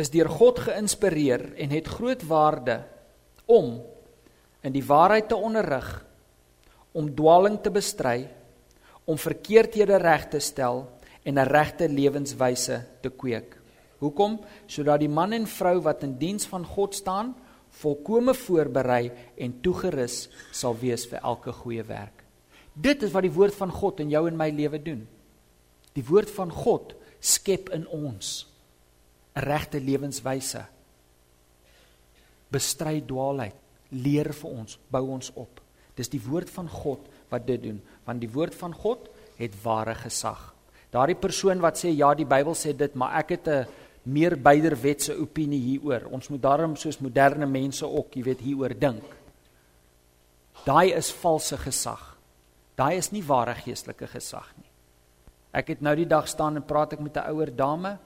[0.00, 2.80] is deur God geïnspireer en het groot waarde
[3.46, 3.76] om
[4.64, 5.88] in die waarheid te onderrig,
[6.94, 8.28] om dwaaling te bestry,
[9.04, 10.86] om verkeerdhede reg te stel
[11.24, 13.56] en 'n regte lewenswyse te kweek.
[13.98, 14.40] Hoekom?
[14.66, 17.34] Sodat die man en vrou wat in diens van God staan,
[17.70, 22.24] volkome voorberei en toegerus sal wees vir elke goeie werk.
[22.74, 25.06] Dit is wat die woord van God in jou en my lewe doen.
[25.94, 28.46] Die woord van God skep in ons
[29.34, 30.64] 'n regte lewenswyse.
[32.50, 33.54] Bestry dwaalheid,
[33.90, 35.63] leer vir ons, bou ons op.
[35.94, 39.94] Dis die woord van God wat dit doen, want die woord van God het ware
[39.94, 40.52] gesag.
[40.94, 43.66] Daardie persoon wat sê ja, die Bybel sê dit, maar ek het 'n
[44.04, 46.06] meer byderwetse opinie hieroor.
[46.12, 49.04] Ons moet daarom soos moderne mense ook, jy weet, hieroor dink.
[50.64, 52.16] Daai is valse gesag.
[52.76, 54.70] Daai is nie ware geestelike gesag nie.
[55.54, 57.98] Ek het nou die dag staan en praat ek met 'n ouer dame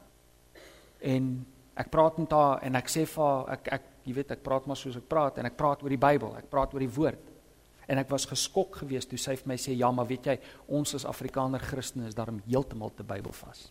[1.01, 1.47] en
[1.77, 4.67] ek praat met haar en ek sê vir haar ek ek jy weet ek praat
[4.67, 7.28] maar soos ek praat en ek praat oor die Bybel, ek praat oor die woord.
[7.89, 10.37] En ek was geskok geweest toe sy vir my sê ja, maar weet jy,
[10.77, 13.71] ons as Afrikaner Christene is daarom heeltemal te Bybelvas.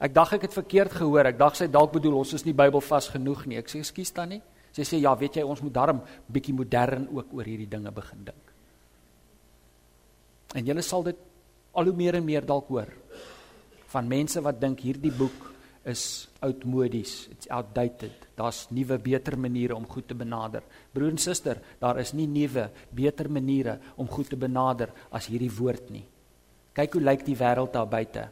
[0.00, 1.28] Ek dink ek het verkeerd gehoor.
[1.28, 3.58] Ek dink sy dalk bedoel ons is nie Bybelvas genoeg nie.
[3.60, 4.40] Ek sê ekskuus dan nie.
[4.72, 6.00] Sy sê ja, weet jy, ons moet darm
[6.30, 8.54] bietjie modern ook oor hierdie dinge begin dink.
[10.56, 11.28] En julle sal dit
[11.76, 12.88] al hoe meer en meer dalk hoor
[13.90, 15.49] van mense wat dink hierdie boek
[15.88, 18.12] is oudmodies, it's outdated.
[18.36, 20.62] Daar's nuwe, beter maniere om goed te benader.
[20.92, 25.52] Broer en suster, daar is nie nuwe, beter maniere om goed te benader as hierdie
[25.56, 26.04] woord nie.
[26.76, 28.28] Kyk hoe lyk die wêreld daar buite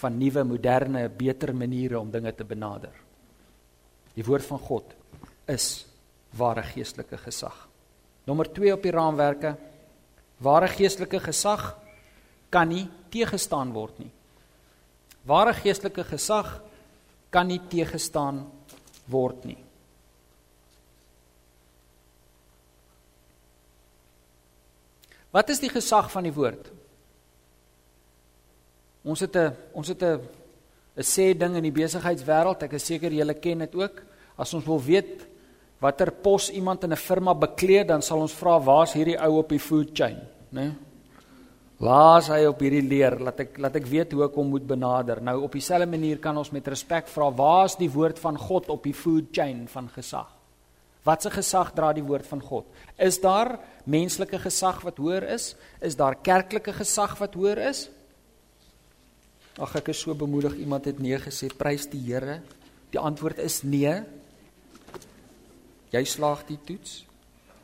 [0.00, 2.94] van nuwe, moderne, beter maniere om dinge te benader.
[4.16, 4.94] Die woord van God
[5.50, 5.66] is
[6.38, 7.66] ware geestelike gesag.
[8.24, 9.54] Nommer 2 op die raamwerke.
[10.40, 11.74] Ware geestelike gesag
[12.50, 14.10] kan nie teëgestaan word nie.
[15.28, 16.60] Ware geestelike gesag
[17.30, 18.44] kan nie teëgestaan
[19.10, 19.58] word nie.
[25.30, 26.70] Wat is die gesag van die woord?
[29.04, 30.20] Ons het 'n ons het 'n
[30.96, 32.62] 'n sê ding in die besigheidswêreld.
[32.62, 34.02] Ek is seker julle ken dit ook.
[34.36, 35.26] As ons wil weet
[35.78, 39.48] watter pos iemand in 'n firma bekleed, dan sal ons vra waar's hierdie ou op
[39.48, 40.18] die food chain,
[40.50, 40.60] né?
[40.60, 40.89] Nee?
[41.80, 43.14] Waar's hy op hierdie leer?
[43.24, 45.22] Laat ek laat ek weet hoe ek hom moet benader.
[45.24, 48.84] Nou op dieselfde manier kan ons met respek vra waar's die woord van God op
[48.84, 50.28] die food chain van gesag?
[51.08, 52.68] Watse gesag dra die woord van God?
[53.00, 53.54] Is daar
[53.88, 55.54] menslike gesag wat hoër is?
[55.80, 57.86] Is daar kerklike gesag wat hoër is?
[59.56, 62.42] Ag ek is so bemoedig iemand het nee gesê prys die Here.
[62.92, 64.02] Die antwoord is nee.
[65.90, 67.06] Jy slaag die toets,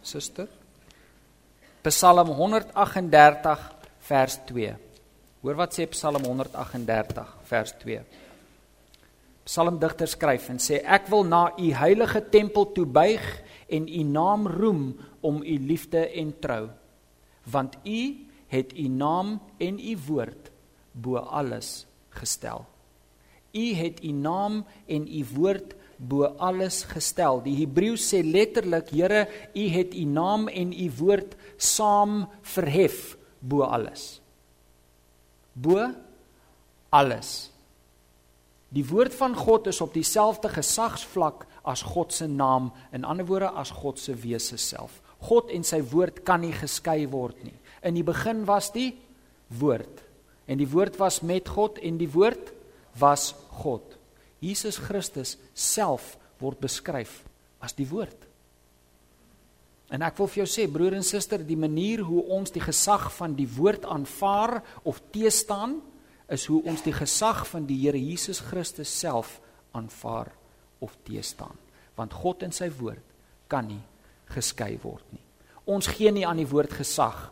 [0.02, 0.48] suster.
[1.87, 3.76] Psalm 138
[4.07, 4.75] vers 2.
[5.42, 8.01] Hoor wat sê Psalm 138 vers 2.
[9.47, 13.25] Psalmdigter skryf en sê ek wil na u heilige tempel toe buig
[13.71, 14.85] en u naam roem
[15.27, 16.66] om u liefde en trou
[17.47, 18.01] want u
[18.51, 20.51] het u naam en u woord
[20.92, 22.64] bo alles gestel.
[23.55, 27.38] U het u naam en u woord bo alles gestel.
[27.45, 33.14] Die Hebreëus sê letterlik, Here, u het u naam en u woord saam verhef
[33.46, 34.20] bo alles.
[35.54, 35.87] Bo
[36.90, 37.50] alles.
[38.74, 43.52] Die woord van God is op dieselfde gesagsvlak as God se naam, in ander woorde
[43.54, 45.00] as God se wese self.
[45.28, 47.54] God en sy woord kan nie geskei word nie.
[47.87, 48.92] In die begin was die
[49.54, 50.06] woord
[50.46, 52.52] En die woord was met God en die woord
[52.98, 53.82] was God.
[54.38, 57.24] Jesus Christus self word beskryf
[57.59, 58.26] as die woord.
[59.94, 63.07] En ek wil vir jou sê broer en suster, die manier hoe ons die gesag
[63.14, 65.79] van die woord aanvaar of teestaan
[66.33, 69.38] is hoe ons die gesag van die Here Jesus Christus self
[69.77, 70.33] aanvaar
[70.83, 71.55] of teestaan.
[71.94, 73.14] Want God en sy woord
[73.46, 73.83] kan nie
[74.35, 75.22] geskei word nie.
[75.70, 77.29] Ons gee nie aan die woord gesag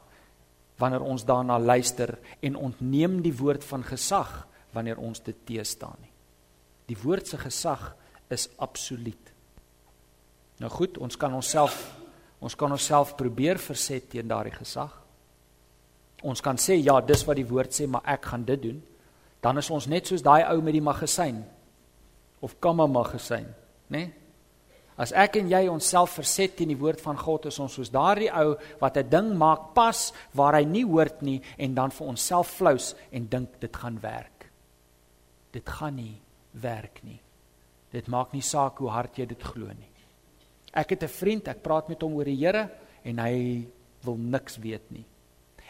[0.79, 4.31] wanneer ons daarna luister en ontneem die woord van gesag
[4.75, 6.11] wanneer ons dit teestaan nie.
[6.91, 7.93] Die woord se gesag
[8.31, 9.31] is absoluut.
[10.63, 11.77] Nou goed, ons kan onsself
[12.41, 14.93] ons kan onsself probeer verset teen daardie gesag.
[16.25, 18.83] Ons kan sê ja, dis wat die woord sê, maar ek gaan dit doen.
[19.45, 21.43] Dan is ons net soos daai ou met die magasyn
[22.45, 23.49] of kamma magasyn,
[23.89, 23.99] né?
[23.99, 24.13] Nee?
[24.95, 28.31] As ek en jy onsself verset teen die woord van God, is ons soos daardie
[28.31, 32.49] ou wat 'n ding maak pas waar hy nie hoort nie en dan vir onsself
[32.59, 34.51] flous en dink dit gaan werk.
[35.53, 36.21] Dit gaan nie
[36.53, 37.21] werk nie.
[37.91, 39.94] Dit maak nie saak hoe hard jy dit glo nie.
[40.75, 42.71] Ek het 'n vriend, ek praat met hom oor die Here
[43.05, 43.67] en hy
[44.03, 45.07] wil niks weet nie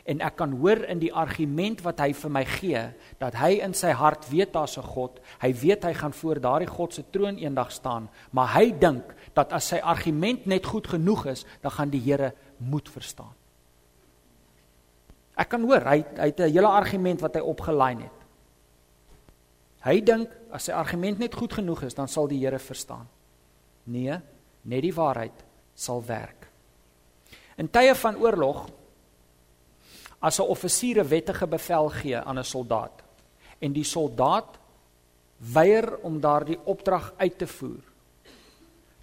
[0.04, 2.82] en ek kan hoor in die argument wat hy vir my gee
[3.20, 5.20] dat hy in sy hart weet daar's 'n God.
[5.40, 9.52] Hy weet hy gaan voor daardie God se troon eendag staan, maar hy dink dat
[9.52, 13.32] as sy argument net goed genoeg is, dan gaan die Here moet verstaan.
[15.36, 18.18] Ek kan hoor hy hy het 'n hele argument wat hy opgelyn het.
[19.84, 23.08] Hy dink as sy argument net goed genoeg is, dan sal die Here verstaan.
[23.84, 24.20] Nee,
[24.64, 26.48] net die waarheid sal werk.
[27.56, 28.66] In tye van oorlog
[30.20, 33.02] as 'n offisier 'n wettige bevel gee aan 'n soldaat
[33.58, 34.58] en die soldaat
[35.38, 37.94] weier om daardie opdrag uit te voer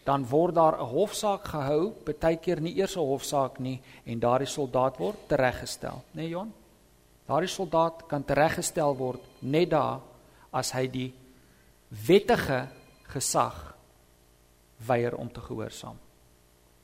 [0.03, 4.47] dan word daar 'n hofsaak gehou, baie keer nie eers 'n hofsaak nie en daardie
[4.47, 6.53] soldaat word tereggestel, né nee, Jon?
[7.25, 9.99] Daardie soldaat kan tereggestel word net daar
[10.51, 11.13] as hy die
[12.07, 12.67] wettige
[13.03, 13.75] gesag
[14.85, 15.97] weier om te gehoorsaam.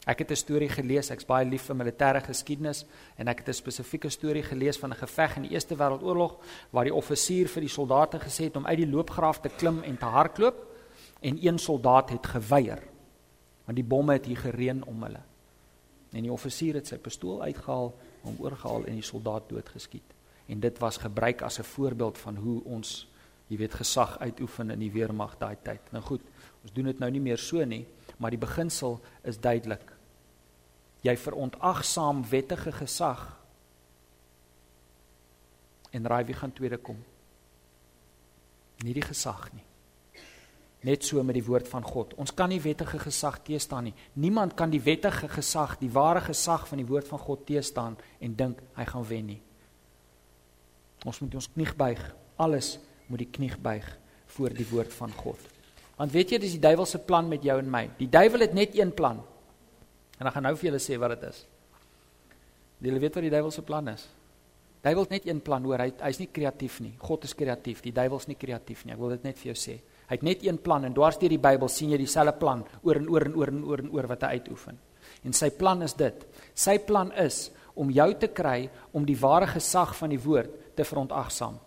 [0.06, 2.86] Ek het 'n storie gelees, ek's baie lief vir militêre geskiedenis
[3.18, 6.38] en ek het 'n spesifieke storie gelees van 'n geveg in die Eerste Wêreldoorlog
[6.72, 9.98] waar die offisier vir die soldate gesê het om uit die loopgraaf te klim en
[9.98, 10.66] te hardloop
[11.22, 12.80] en een soldaat het geweier
[13.68, 15.22] want die bomme het hier gereën om hulle.
[16.16, 17.92] En die offisier het sy pistool uitgehaal,
[18.24, 20.16] hom oorgehaal en die soldaat doodgeskiet.
[20.48, 23.10] En dit was gebruik as 'n voorbeeld van hoe ons,
[23.48, 25.92] jy weet, gesag uitoefen in die weermag daai tyd.
[25.92, 26.22] Nou goed,
[26.68, 27.86] ons doen dit nou nie meer so nie,
[28.20, 29.86] maar die beginsel is duidelik.
[31.06, 33.22] Jy verontagsaam wettige gesag.
[35.96, 37.00] En raai wie gaan tweede kom.
[38.84, 39.64] Nie die gesag nie.
[40.84, 42.14] Net so met die woord van God.
[42.20, 43.96] Ons kan nie wettige gesag teestaan nie.
[44.20, 48.36] Niemand kan die wettige gesag die ware gesag van die woord van God teestaan en
[48.38, 49.42] dink hy gaan wen nie.
[51.08, 52.02] Ons moet ons knie buig
[52.38, 52.76] alles
[53.08, 53.86] moet die knie buig
[54.36, 55.57] voor die woord van God
[55.98, 58.54] want weet jy dis die duiwel se plan met jou en my die duiwel het
[58.54, 59.24] net een plan
[60.18, 61.44] En ek gaan nou vir julle sê wat dit is.
[62.86, 64.08] Julle weet wat die duiwel se plan is.
[64.86, 66.94] Duiwel het net een plan hoor, hy hy's nie kreatief nie.
[67.02, 68.96] God is kreatief, die duiwel's nie kreatief nie.
[68.96, 69.78] Ek wil dit net vir jou sê.
[70.08, 73.02] Hy het net een plan en dwars deur die Bybel sien jy dieselfde plan oor
[73.02, 74.78] en oor en oor en oor en oor wat hy uitoefen.
[75.28, 76.26] En sy plan is dit.
[76.56, 80.86] Sy plan is om jou te kry om die ware gesag van die woord te
[80.88, 81.60] verontagsaam.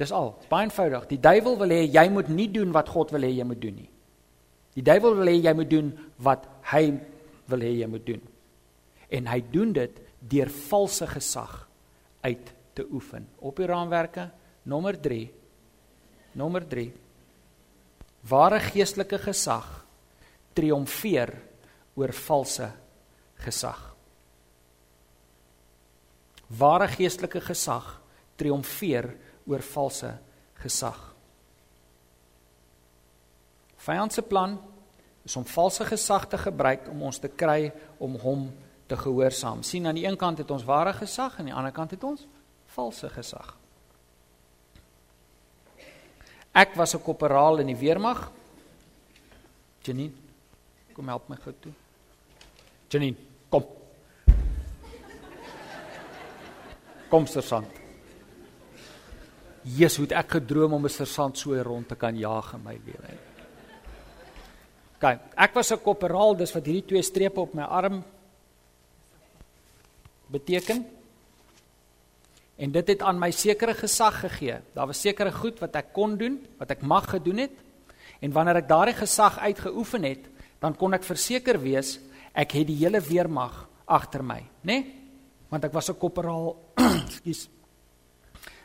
[0.00, 0.32] Dis al.
[0.48, 1.06] Baie eenvoudig.
[1.10, 3.76] Die duiwel wil hê jy moet nie doen wat God wil hê jy moet doen
[3.82, 3.90] nie.
[4.78, 5.90] Die duiwel wil hê jy moet doen
[6.24, 6.84] wat hy
[7.50, 8.22] wil hê jy moet doen.
[9.12, 11.52] En hy doen dit deur valse gesag
[12.24, 13.26] uit te oefen.
[13.44, 14.30] Op die raamwerke
[14.70, 15.20] nommer 3.
[16.40, 16.88] Nommer 3.
[18.30, 19.68] Ware geestelike gesag
[20.56, 21.32] triomfeer
[21.98, 22.68] oor valse
[23.44, 23.80] gesag.
[26.60, 27.98] Ware geestelike gesag
[28.40, 29.10] triomfeer
[29.58, 30.18] valse
[30.54, 31.14] gesag.
[33.76, 34.60] Vyand se plan
[35.24, 38.50] is om valse gesag te gebruik om ons te kry om hom
[38.86, 39.62] te gehoorsaam.
[39.62, 42.04] sien aan die een kant het ons ware gesag en aan die ander kant het
[42.04, 42.26] ons
[42.66, 43.56] valse gesag.
[46.52, 48.30] Ek was 'n korporaal in die weermag.
[49.82, 50.12] Janine,
[50.92, 51.72] kom help my gou toe.
[52.88, 53.16] Janine,
[53.48, 53.64] kom.
[57.08, 57.79] Kom sersant.
[59.62, 62.80] Jesus, hoe het ek gedroom om 'n sersant so rond te kan jaag in my
[62.84, 63.18] lewe.
[64.96, 68.04] OK, ek was 'n korporaal, dis wat hierdie twee strepe op my arm
[70.26, 70.86] beteken.
[72.56, 74.60] En dit het aan my sekere gesag gegee.
[74.74, 77.56] Daar was sekere goed wat ek kon doen, wat ek mag gedoen het.
[78.20, 81.98] En wanneer ek daardie gesag uitgeoefen het, dan kon ek verseker wees
[82.34, 84.72] ek het die hele weermag agter my, né?
[84.72, 84.96] Nee?
[85.48, 86.56] Want ek was 'n korporaal,
[87.06, 87.48] ekskuus.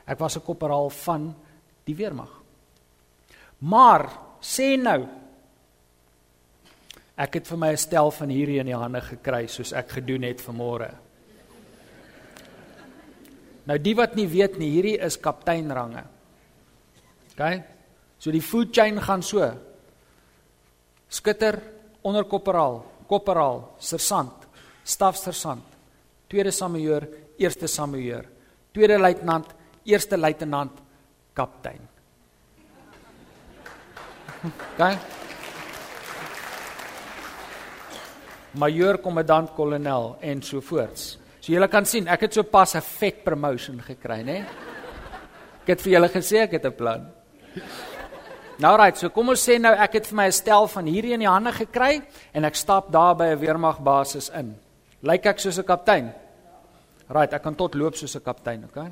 [0.05, 1.35] Ek was 'n korporaal van
[1.83, 2.29] die weermag.
[3.59, 4.09] Maar
[4.41, 5.07] sê nou,
[7.15, 10.23] Ek het vir my 'n stel van hierdie in die hande gekry soos ek gedoen
[10.23, 10.91] het vanmôre.
[13.65, 16.03] Nou die wat nie weet nie, hierdie is kapteinrange.
[17.31, 17.63] OK?
[18.19, 19.51] So die food chain gaan so.
[21.07, 21.61] Skutter,
[22.03, 24.47] onderkorporaal, korporaal, sersant,
[24.83, 25.63] stafsersant,
[26.27, 28.25] tweede samejeur, eerste samejeur,
[28.73, 29.47] tweede luitenant,
[29.85, 30.81] eerste luitenant,
[31.33, 31.81] kaptein.
[34.45, 34.81] OK?
[38.59, 41.15] majoor, kommandant, kolonel en so voorts.
[41.39, 44.45] So julle kan sien, ek het so pas 'n vet promotion gekry, né?
[45.63, 47.11] Ek het vir julle gesê ek het 'n plan.
[48.59, 51.13] Nou right, so kom ons sê nou ek het vir my 'n stel van hierdie
[51.13, 52.01] in die hande gekry
[52.33, 54.55] en ek stap daar by 'n weermagbasis in.
[55.01, 56.13] Lyk ek soos 'n kaptein?
[57.09, 58.91] Right, ek kan tot loop soos 'n kaptein, okay?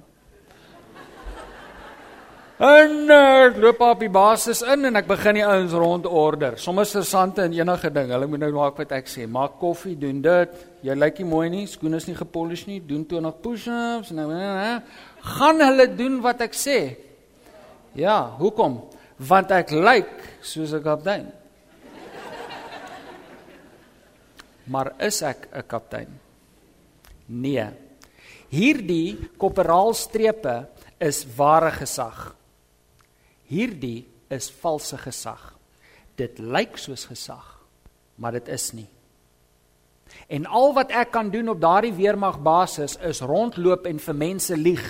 [2.62, 6.60] En ek loop op die basis in en ek begin die ouens rondorder.
[6.62, 8.12] Sommige sersante en enige ding.
[8.14, 9.26] Hulle moet nou maak wat ek sê.
[9.26, 10.60] Maak koffie, doen dit.
[10.86, 11.64] Jy lyk nie mooi nie.
[11.68, 12.78] Skoene is nie gepolish nie.
[12.86, 14.12] Doen toe nog push-ups.
[14.14, 14.76] Nou, uh,
[15.34, 16.78] gaan hulle doen wat ek sê.
[17.98, 18.84] Ja, hoekom?
[19.18, 21.32] Want ek lyk soos 'n kaptein.
[24.70, 26.20] Maar is ek 'n kaptein?
[27.26, 27.66] Nee.
[28.50, 30.68] Hierdie korporaalstrepe
[31.00, 32.43] is ware gesag.
[33.50, 35.54] Hierdie is valse gesag.
[36.20, 37.46] Dit lyk soos gesag,
[38.16, 38.90] maar dit is nie.
[40.30, 44.88] En al wat ek kan doen op daardie weermagbasis is rondloop en vir mense lieg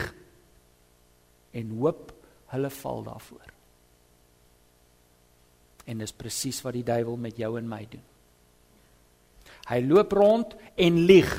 [1.54, 2.12] en hoop
[2.54, 3.52] hulle val daarvoor.
[5.86, 8.04] En dis presies wat die duiwel met jou en my doen.
[9.70, 11.34] Hy loop rond en lieg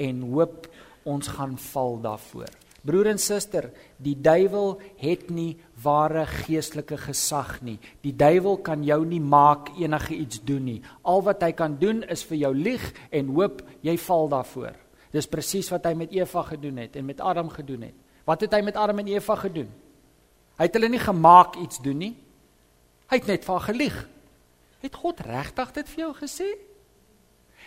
[0.00, 0.68] en hoop
[1.08, 2.52] ons gaan val daarvoor.
[2.88, 3.68] Broer en suster,
[4.00, 7.76] die duiwel het nie ware geestelike gesag nie.
[8.00, 10.78] Die duiwel kan jou nie maak enige iets doen nie.
[11.04, 14.78] Al wat hy kan doen is vir jou lieg en hoop jy val daarvoor.
[15.12, 17.98] Dis presies wat hy met Eva gedoen het en met Adam gedoen het.
[18.28, 19.68] Wat het hy met Adam en Eva gedoen?
[20.58, 22.14] Hy het hulle nie gemaak iets doen nie.
[23.08, 24.00] Hy het net vir haar gelieg.
[24.84, 26.48] Het God regtig dit vir jou gesê?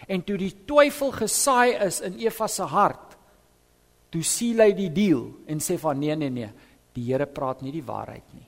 [0.07, 3.10] En toe die twyfel gesaai is in Eva se hart,
[4.11, 6.49] toe sien hy die deal en sê van nee nee nee,
[6.95, 8.47] die Here praat nie die waarheid nie.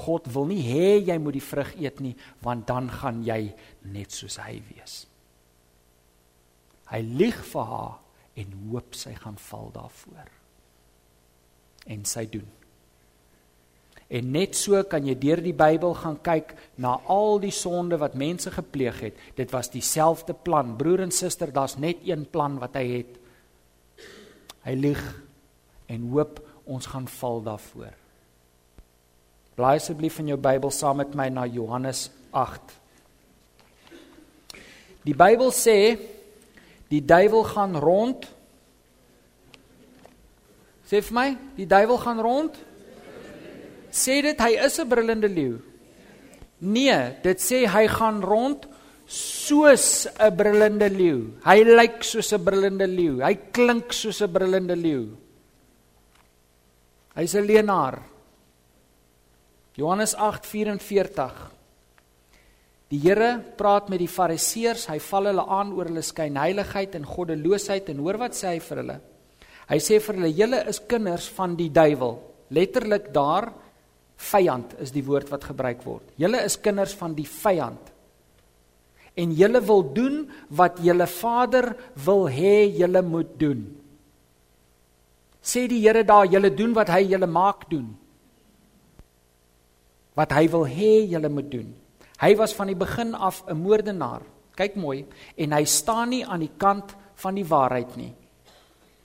[0.00, 3.52] God wil nie hê jy moet die vrug eet nie, want dan gaan jy
[3.92, 5.02] net soos hy wees.
[6.90, 7.98] Hy lieg vir haar
[8.40, 10.32] en hoop sy gaan val daarvoor.
[11.90, 12.48] En sy doen.
[14.10, 18.16] En net so kan jy deur die Bybel gaan kyk na al die sonde wat
[18.18, 19.20] mense gepleeg het.
[19.38, 20.74] Dit was dieselfde plan.
[20.80, 23.19] Broer en suster, daar's net een plan wat hy het.
[24.64, 25.00] Hy lieg
[25.90, 27.94] en hoop ons gaan val daarvoor.
[29.58, 32.76] Blaai asseblief in jou Bybel saam met my na Johannes 8.
[35.04, 35.96] Die Bybel sê
[36.90, 38.26] die duiwel gaan rond.
[40.86, 42.58] Sê vir my, die duiwel gaan rond
[43.90, 45.58] sê dit hy is 'n brullende leeu?
[46.58, 48.66] Nee, dit sê hy gaan rond
[49.10, 51.34] soos 'n brullende leeu.
[51.42, 53.20] Hy lyk soos 'n brullende leeu.
[53.20, 55.16] Hy klink soos 'n brullende leeu.
[57.16, 58.02] Hy's 'n leenaar.
[59.74, 61.50] Johannes 8:44
[62.90, 67.88] Die Here praat met die Fariseërs, hy val hulle aan oor hulle skynheiligheid en goddeloosheid
[67.88, 69.00] en hoor wat sê hy vir hulle?
[69.68, 72.18] Hy sê vir hulle: "Julle is kinders van die duiwel."
[72.50, 73.52] Letterlik daar
[74.16, 76.02] vyand is die woord wat gebruik word.
[76.18, 77.89] Julle is kinders van die vyand.
[79.20, 80.22] En julle wil doen
[80.56, 83.64] wat julle Vader wil hê julle moet doen.
[85.40, 87.90] Sê die Here daar, julle doen wat hy julle maak doen.
[90.16, 91.68] Wat hy wil hê julle moet doen.
[92.20, 94.22] Hy was van die begin af 'n moordenaar.
[94.56, 95.06] Kyk mooi
[95.36, 98.14] en hy staan nie aan die kant van die waarheid nie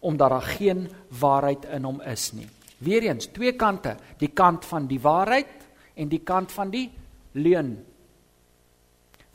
[0.06, 0.90] omdat daar geen
[1.20, 2.46] waarheid in hom is nie.
[2.78, 5.50] Weereens twee kante, die kant van die waarheid
[5.98, 6.92] en die kant van die
[7.32, 7.80] leuen.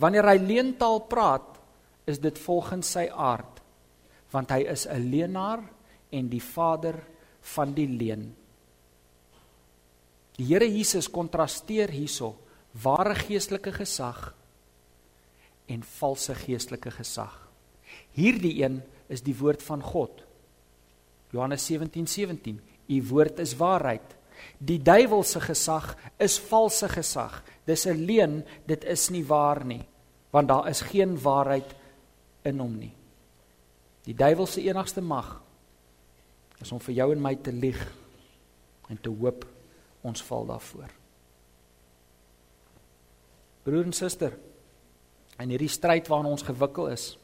[0.01, 1.59] Wanneer hy leentaal praat,
[2.09, 3.61] is dit volgens sy aard,
[4.33, 5.63] want hy is 'n leenaar
[6.11, 6.97] en die vader
[7.55, 8.35] van die leuen.
[10.37, 12.37] Die Here Jesus kontrasteer hierso
[12.83, 14.35] ware geestelike gesag
[15.67, 17.35] en valse geestelike gesag.
[18.15, 20.23] Hierdie een is die woord van God.
[21.31, 24.17] Johannes 17:17 17, U woord is waarheid.
[24.61, 27.43] Die duiwel se gesag is valse gesag.
[27.65, 29.87] Dis 'n leuen, dit is nie waar nie,
[30.31, 31.75] want daar is geen waarheid
[32.43, 32.93] in hom nie.
[34.05, 35.41] Die duiwel se enigste mag
[36.61, 37.81] is om vir jou en my te lieg
[38.89, 39.47] en te hoop
[40.03, 40.91] ons val daarvoor.
[43.63, 44.37] Broer en suster,
[45.39, 47.19] in hierdie stryd waarin ons gewikkel is,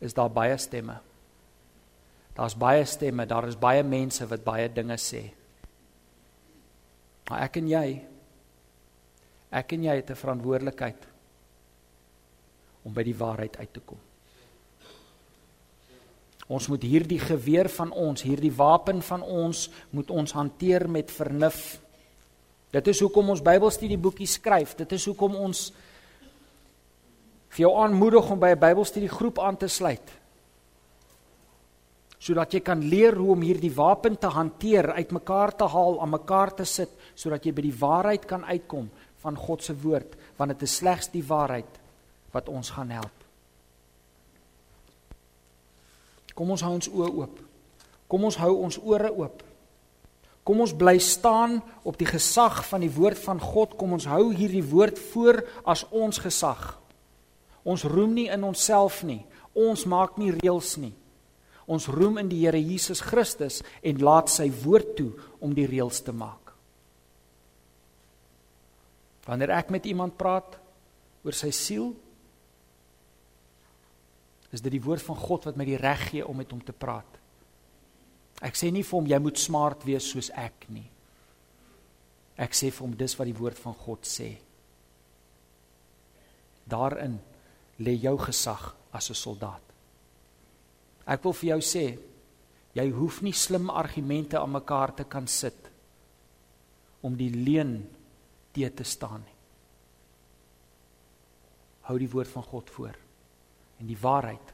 [0.00, 0.98] is daar baie stemme.
[2.34, 5.30] Daar's baie stemme, daar is baie mense wat baie dinge sê.
[7.30, 7.86] Maar ek en jy
[9.52, 11.06] ek en jy het 'n verantwoordelikheid
[12.82, 13.98] om by die waarheid uit te kom.
[16.48, 21.80] Ons moet hierdie geweer van ons, hierdie wapen van ons, moet ons hanteer met vernuf.
[22.72, 24.74] Dit is hoekom ons Bybelstudieboekie skryf.
[24.76, 25.72] Dit is hoekom ons
[27.52, 30.22] vir jou aanmoedig om by 'n Bybelstudiegroep aan te sluit
[32.22, 36.54] sodat jy kan leer hoe om hierdie wapen te hanteer, uitmekaar te haal, aan mekaar
[36.54, 38.90] te sit, sodat jy by die waarheid kan uitkom
[39.22, 41.80] van God se woord, want dit is slegs die waarheid
[42.32, 43.22] wat ons gaan help.
[46.34, 47.40] Kom ons hou ons oë oop.
[48.08, 49.42] Kom ons hou ons ore oop.
[50.42, 53.76] Kom ons bly staan op die gesag van die woord van God.
[53.78, 56.64] Kom ons hou hierdie woord voor as ons gesag.
[57.62, 59.22] Ons roem nie in onsself nie.
[59.54, 60.94] Ons maak nie reëls nie.
[61.70, 66.02] Ons roem in die Here Jesus Christus en laat sy woord toe om die reëls
[66.02, 66.41] te maak.
[69.26, 70.58] Wanneer ek met iemand praat
[71.22, 71.92] oor sy siel,
[74.52, 76.74] is dit die woord van God wat my die reg gee om met hom te
[76.76, 77.18] praat.
[78.42, 80.84] Ek sê nie vir hom jy moet smart wees soos ek nie.
[82.42, 84.32] Ek sê vir hom dis wat die woord van God sê.
[86.68, 87.16] Daarin
[87.82, 89.62] lê jou gesag as 'n soldaat.
[91.06, 91.98] Ek wil vir jou sê,
[92.74, 95.70] jy hoef nie slim argumente aan mekaar te kan sit
[97.02, 97.88] om die leuen
[98.52, 99.32] te te staan nie.
[101.88, 102.96] hou die woord van God voor.
[103.80, 104.52] En die waarheid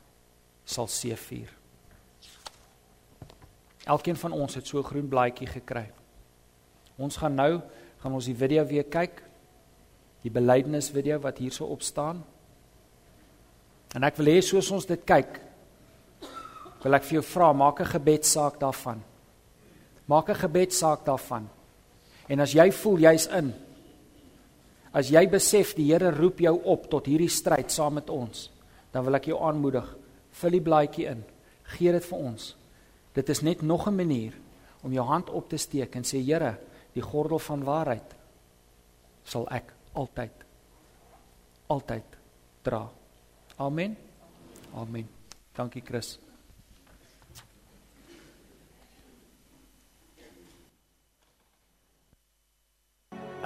[0.68, 1.51] sal seëvier.
[3.88, 5.90] Elkeen van ons het so 'n groen blaadjie gekry.
[6.96, 7.61] Ons gaan nou
[7.99, 9.22] gaan ons die video weer kyk.
[10.22, 12.24] Die belydenis video wat hierso op staan.
[13.94, 15.40] En ek wil hê soos ons dit kyk,
[16.82, 19.03] wil ek vir jou vra, maak 'n gebedsaak daarvan.
[20.07, 21.49] Maak 'n gebedsaak daarvan.
[22.28, 23.55] En as jy voel jy's in,
[24.93, 28.51] as jy besef die Here roep jou op tot hierdie stryd saam met ons,
[28.93, 29.89] dan wil ek jou aanmoedig,
[30.41, 31.24] vul die blaadjie in.
[31.76, 32.55] Gee dit vir ons.
[33.14, 34.32] Dit is net nog 'n manier
[34.82, 36.59] om jou hand op te steek en sê Here,
[36.95, 38.14] die gordel van waarheid
[39.24, 40.32] sal ek altyd
[41.68, 42.16] altyd
[42.62, 42.89] dra.
[43.59, 43.97] Amen.
[44.74, 45.09] Amen.
[45.55, 46.28] Dankie Chris.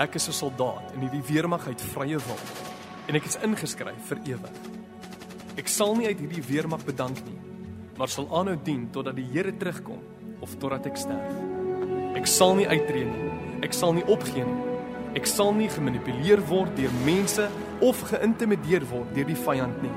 [0.03, 2.41] Ek is 'n soldaat in hierdie weermag uit vrye wil
[3.07, 4.57] en ek is ingeskryf vir ewig.
[5.57, 7.39] Ek sal nie uit hierdie weermag bedank nie,
[7.97, 10.01] maar sal aanhou dien totdat die Here terugkom
[10.41, 11.37] of totdat ek sterf.
[12.17, 13.31] Ek sal nie uittreë nie.
[13.63, 14.63] Ek sal nie opgee nie.
[15.15, 17.49] Ek sal nie gemanipuleer word deur mense
[17.81, 19.95] of geïntimideer word deur die vyand nie.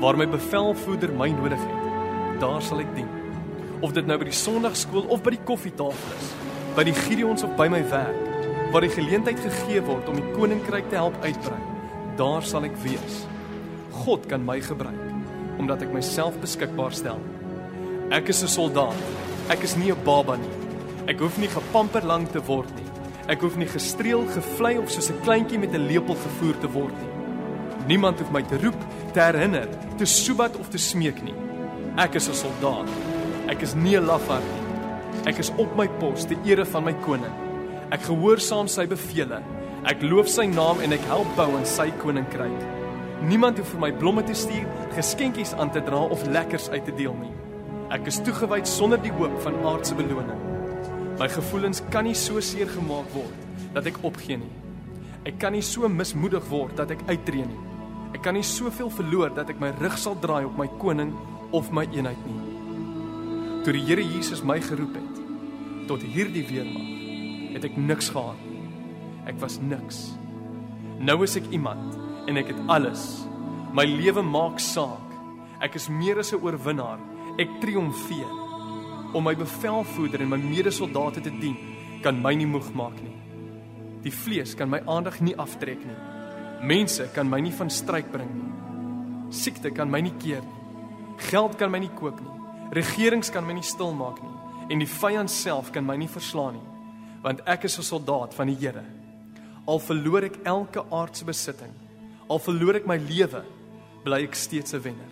[0.00, 3.08] Waar my bevelvoerder my nodig het, daar sal ek dien.
[3.82, 6.32] Of dit nou by die Sondagskool of by die koffietafel is,
[6.74, 8.29] by die Gideons of by my werk,
[8.70, 11.58] waar die geleentheid gegee word om die koninkryk te help uitbrei,
[12.16, 13.24] daar sal ek wees.
[14.04, 15.06] God kan my gebruik
[15.60, 17.18] omdat ek myself beskikbaar stel.
[18.10, 18.96] Ek is 'n soldaat.
[19.50, 20.56] Ek is nie 'n baba nie.
[21.06, 22.88] Ek hoef nie gepamper lank te word nie.
[23.28, 26.94] Ek hoef nie gestreel, gevlei of soos 'n kleintjie met 'n lepel gevoer te word
[27.00, 27.10] nie.
[27.88, 28.80] Niemand hoef my te roep,
[29.12, 29.68] te herinner,
[29.98, 31.34] te soebat of te smeek nie.
[31.96, 32.88] Ek is 'n soldaat.
[33.48, 35.30] Ek is nie 'n lafaard nie.
[35.30, 37.49] Ek is op my pos te ere van my koning.
[37.90, 39.40] Ek gehoorsaam sy bevele.
[39.90, 42.60] Ek loof sy naam en ek help bou aan sy koninkryk.
[43.26, 46.94] Niemand hoef vir my blomme te stuur, geskenkies aan te dra of lekkers uit te
[46.94, 47.32] deel nie.
[47.90, 50.38] Ek is toegewyd sonder die hoop van aardse beloning.
[51.18, 54.52] My gevoelens kan nie so seer gemaak word dat ek opgee nie.
[55.26, 57.64] Ek kan nie so mismoedig word dat ek uittreë nie.
[58.14, 61.10] Ek kan nie soveel verloor dat ek my rug sal draai op my koning
[61.50, 62.38] of my eenheid nie.
[63.66, 65.20] Toe die Here Jesus my geroep het
[65.90, 66.99] tot hierdie weermag,
[67.54, 68.60] het ek niks gehad nie.
[69.30, 70.00] Ek was niks.
[71.00, 71.96] Nou is ek iemand
[72.28, 73.24] en ek het alles.
[73.76, 75.14] My lewe maak saak.
[75.60, 76.98] Ek is meer as 'n oorwinnaar.
[77.38, 78.32] Ek triomfeer.
[79.12, 81.56] Om my bevelvoerder en my medesoldate te dien,
[82.02, 83.16] kan my nie moeg maak nie.
[84.02, 86.00] Die vlees kan my aandag nie aftrek nie.
[86.62, 88.52] Mense kan my nie van stryk bring nie.
[89.30, 90.60] Siekte kan my nie keer nie.
[91.30, 92.40] Geld kan my nie koop nie.
[92.72, 94.40] Regerings kan my nie stil maak nie
[94.70, 96.66] en die vyand self kan my nie verslaan nie,
[97.22, 98.84] want ek is 'n soldaat van die Here.
[99.66, 101.72] Al verloor ek elke aardse besitting,
[102.28, 103.44] al verloor ek my lewe,
[104.04, 105.10] bly ek steeds 'n wenner.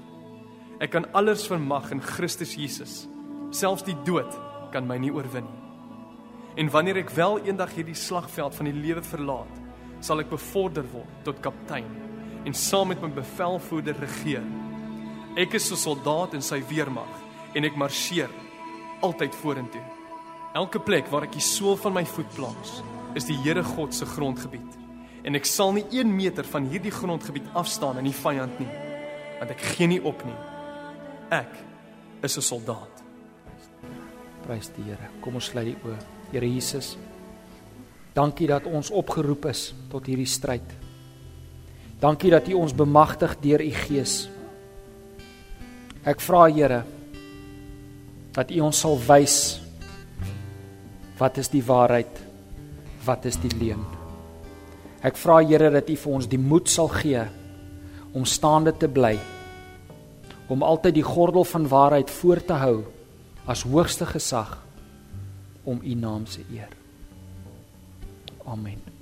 [0.81, 3.09] Ek kan alles vermag in Christus Jesus.
[3.51, 4.39] Selfs die dood
[4.73, 5.59] kan my nie oorwin nie.
[6.57, 9.61] En wanneer ek wel eendag hierdie slagveld van die lewe verlaat,
[10.01, 11.87] sal ek bevorder word tot kaptein
[12.45, 14.43] en saam met my bevelvoerder regeer.
[15.37, 17.15] Ek is 'n soldaat in sy weermag
[17.55, 18.31] en ek marseer
[19.03, 19.98] altyd vorentoe.
[20.59, 22.79] Elke plek waar ek die sool van my voet plaas,
[23.19, 24.79] is die Here God se grondgebied.
[25.23, 28.71] En ek sal nie 1 meter van hierdie grondgebied afstaan in die vyand nie,
[29.39, 30.35] want ek gee nie op nie.
[31.31, 31.53] Ek
[32.27, 33.05] is 'n soldaat.
[34.47, 35.11] Prys die Here.
[35.21, 35.99] Kom ons sluit die oë.
[36.33, 36.97] Here Jesus,
[38.15, 40.75] dankie dat ons opgeroep is tot hierdie stryd.
[42.01, 44.29] Dankie dat U ons bemagtig deur U Gees.
[46.05, 46.85] Ek vra Here
[48.33, 49.68] dat U ons sal wys
[51.19, 52.21] wat is die waarheid?
[53.05, 53.85] Wat is die leuen?
[55.03, 57.23] Ek vra Here dat U vir ons die moed sal gee
[58.17, 59.17] om staande te bly.
[60.49, 62.77] Om altyd die gordel van waarheid voor te hou
[63.49, 64.57] as hoogste gesag
[65.65, 66.73] om U naam se eer.
[68.49, 68.98] Amen.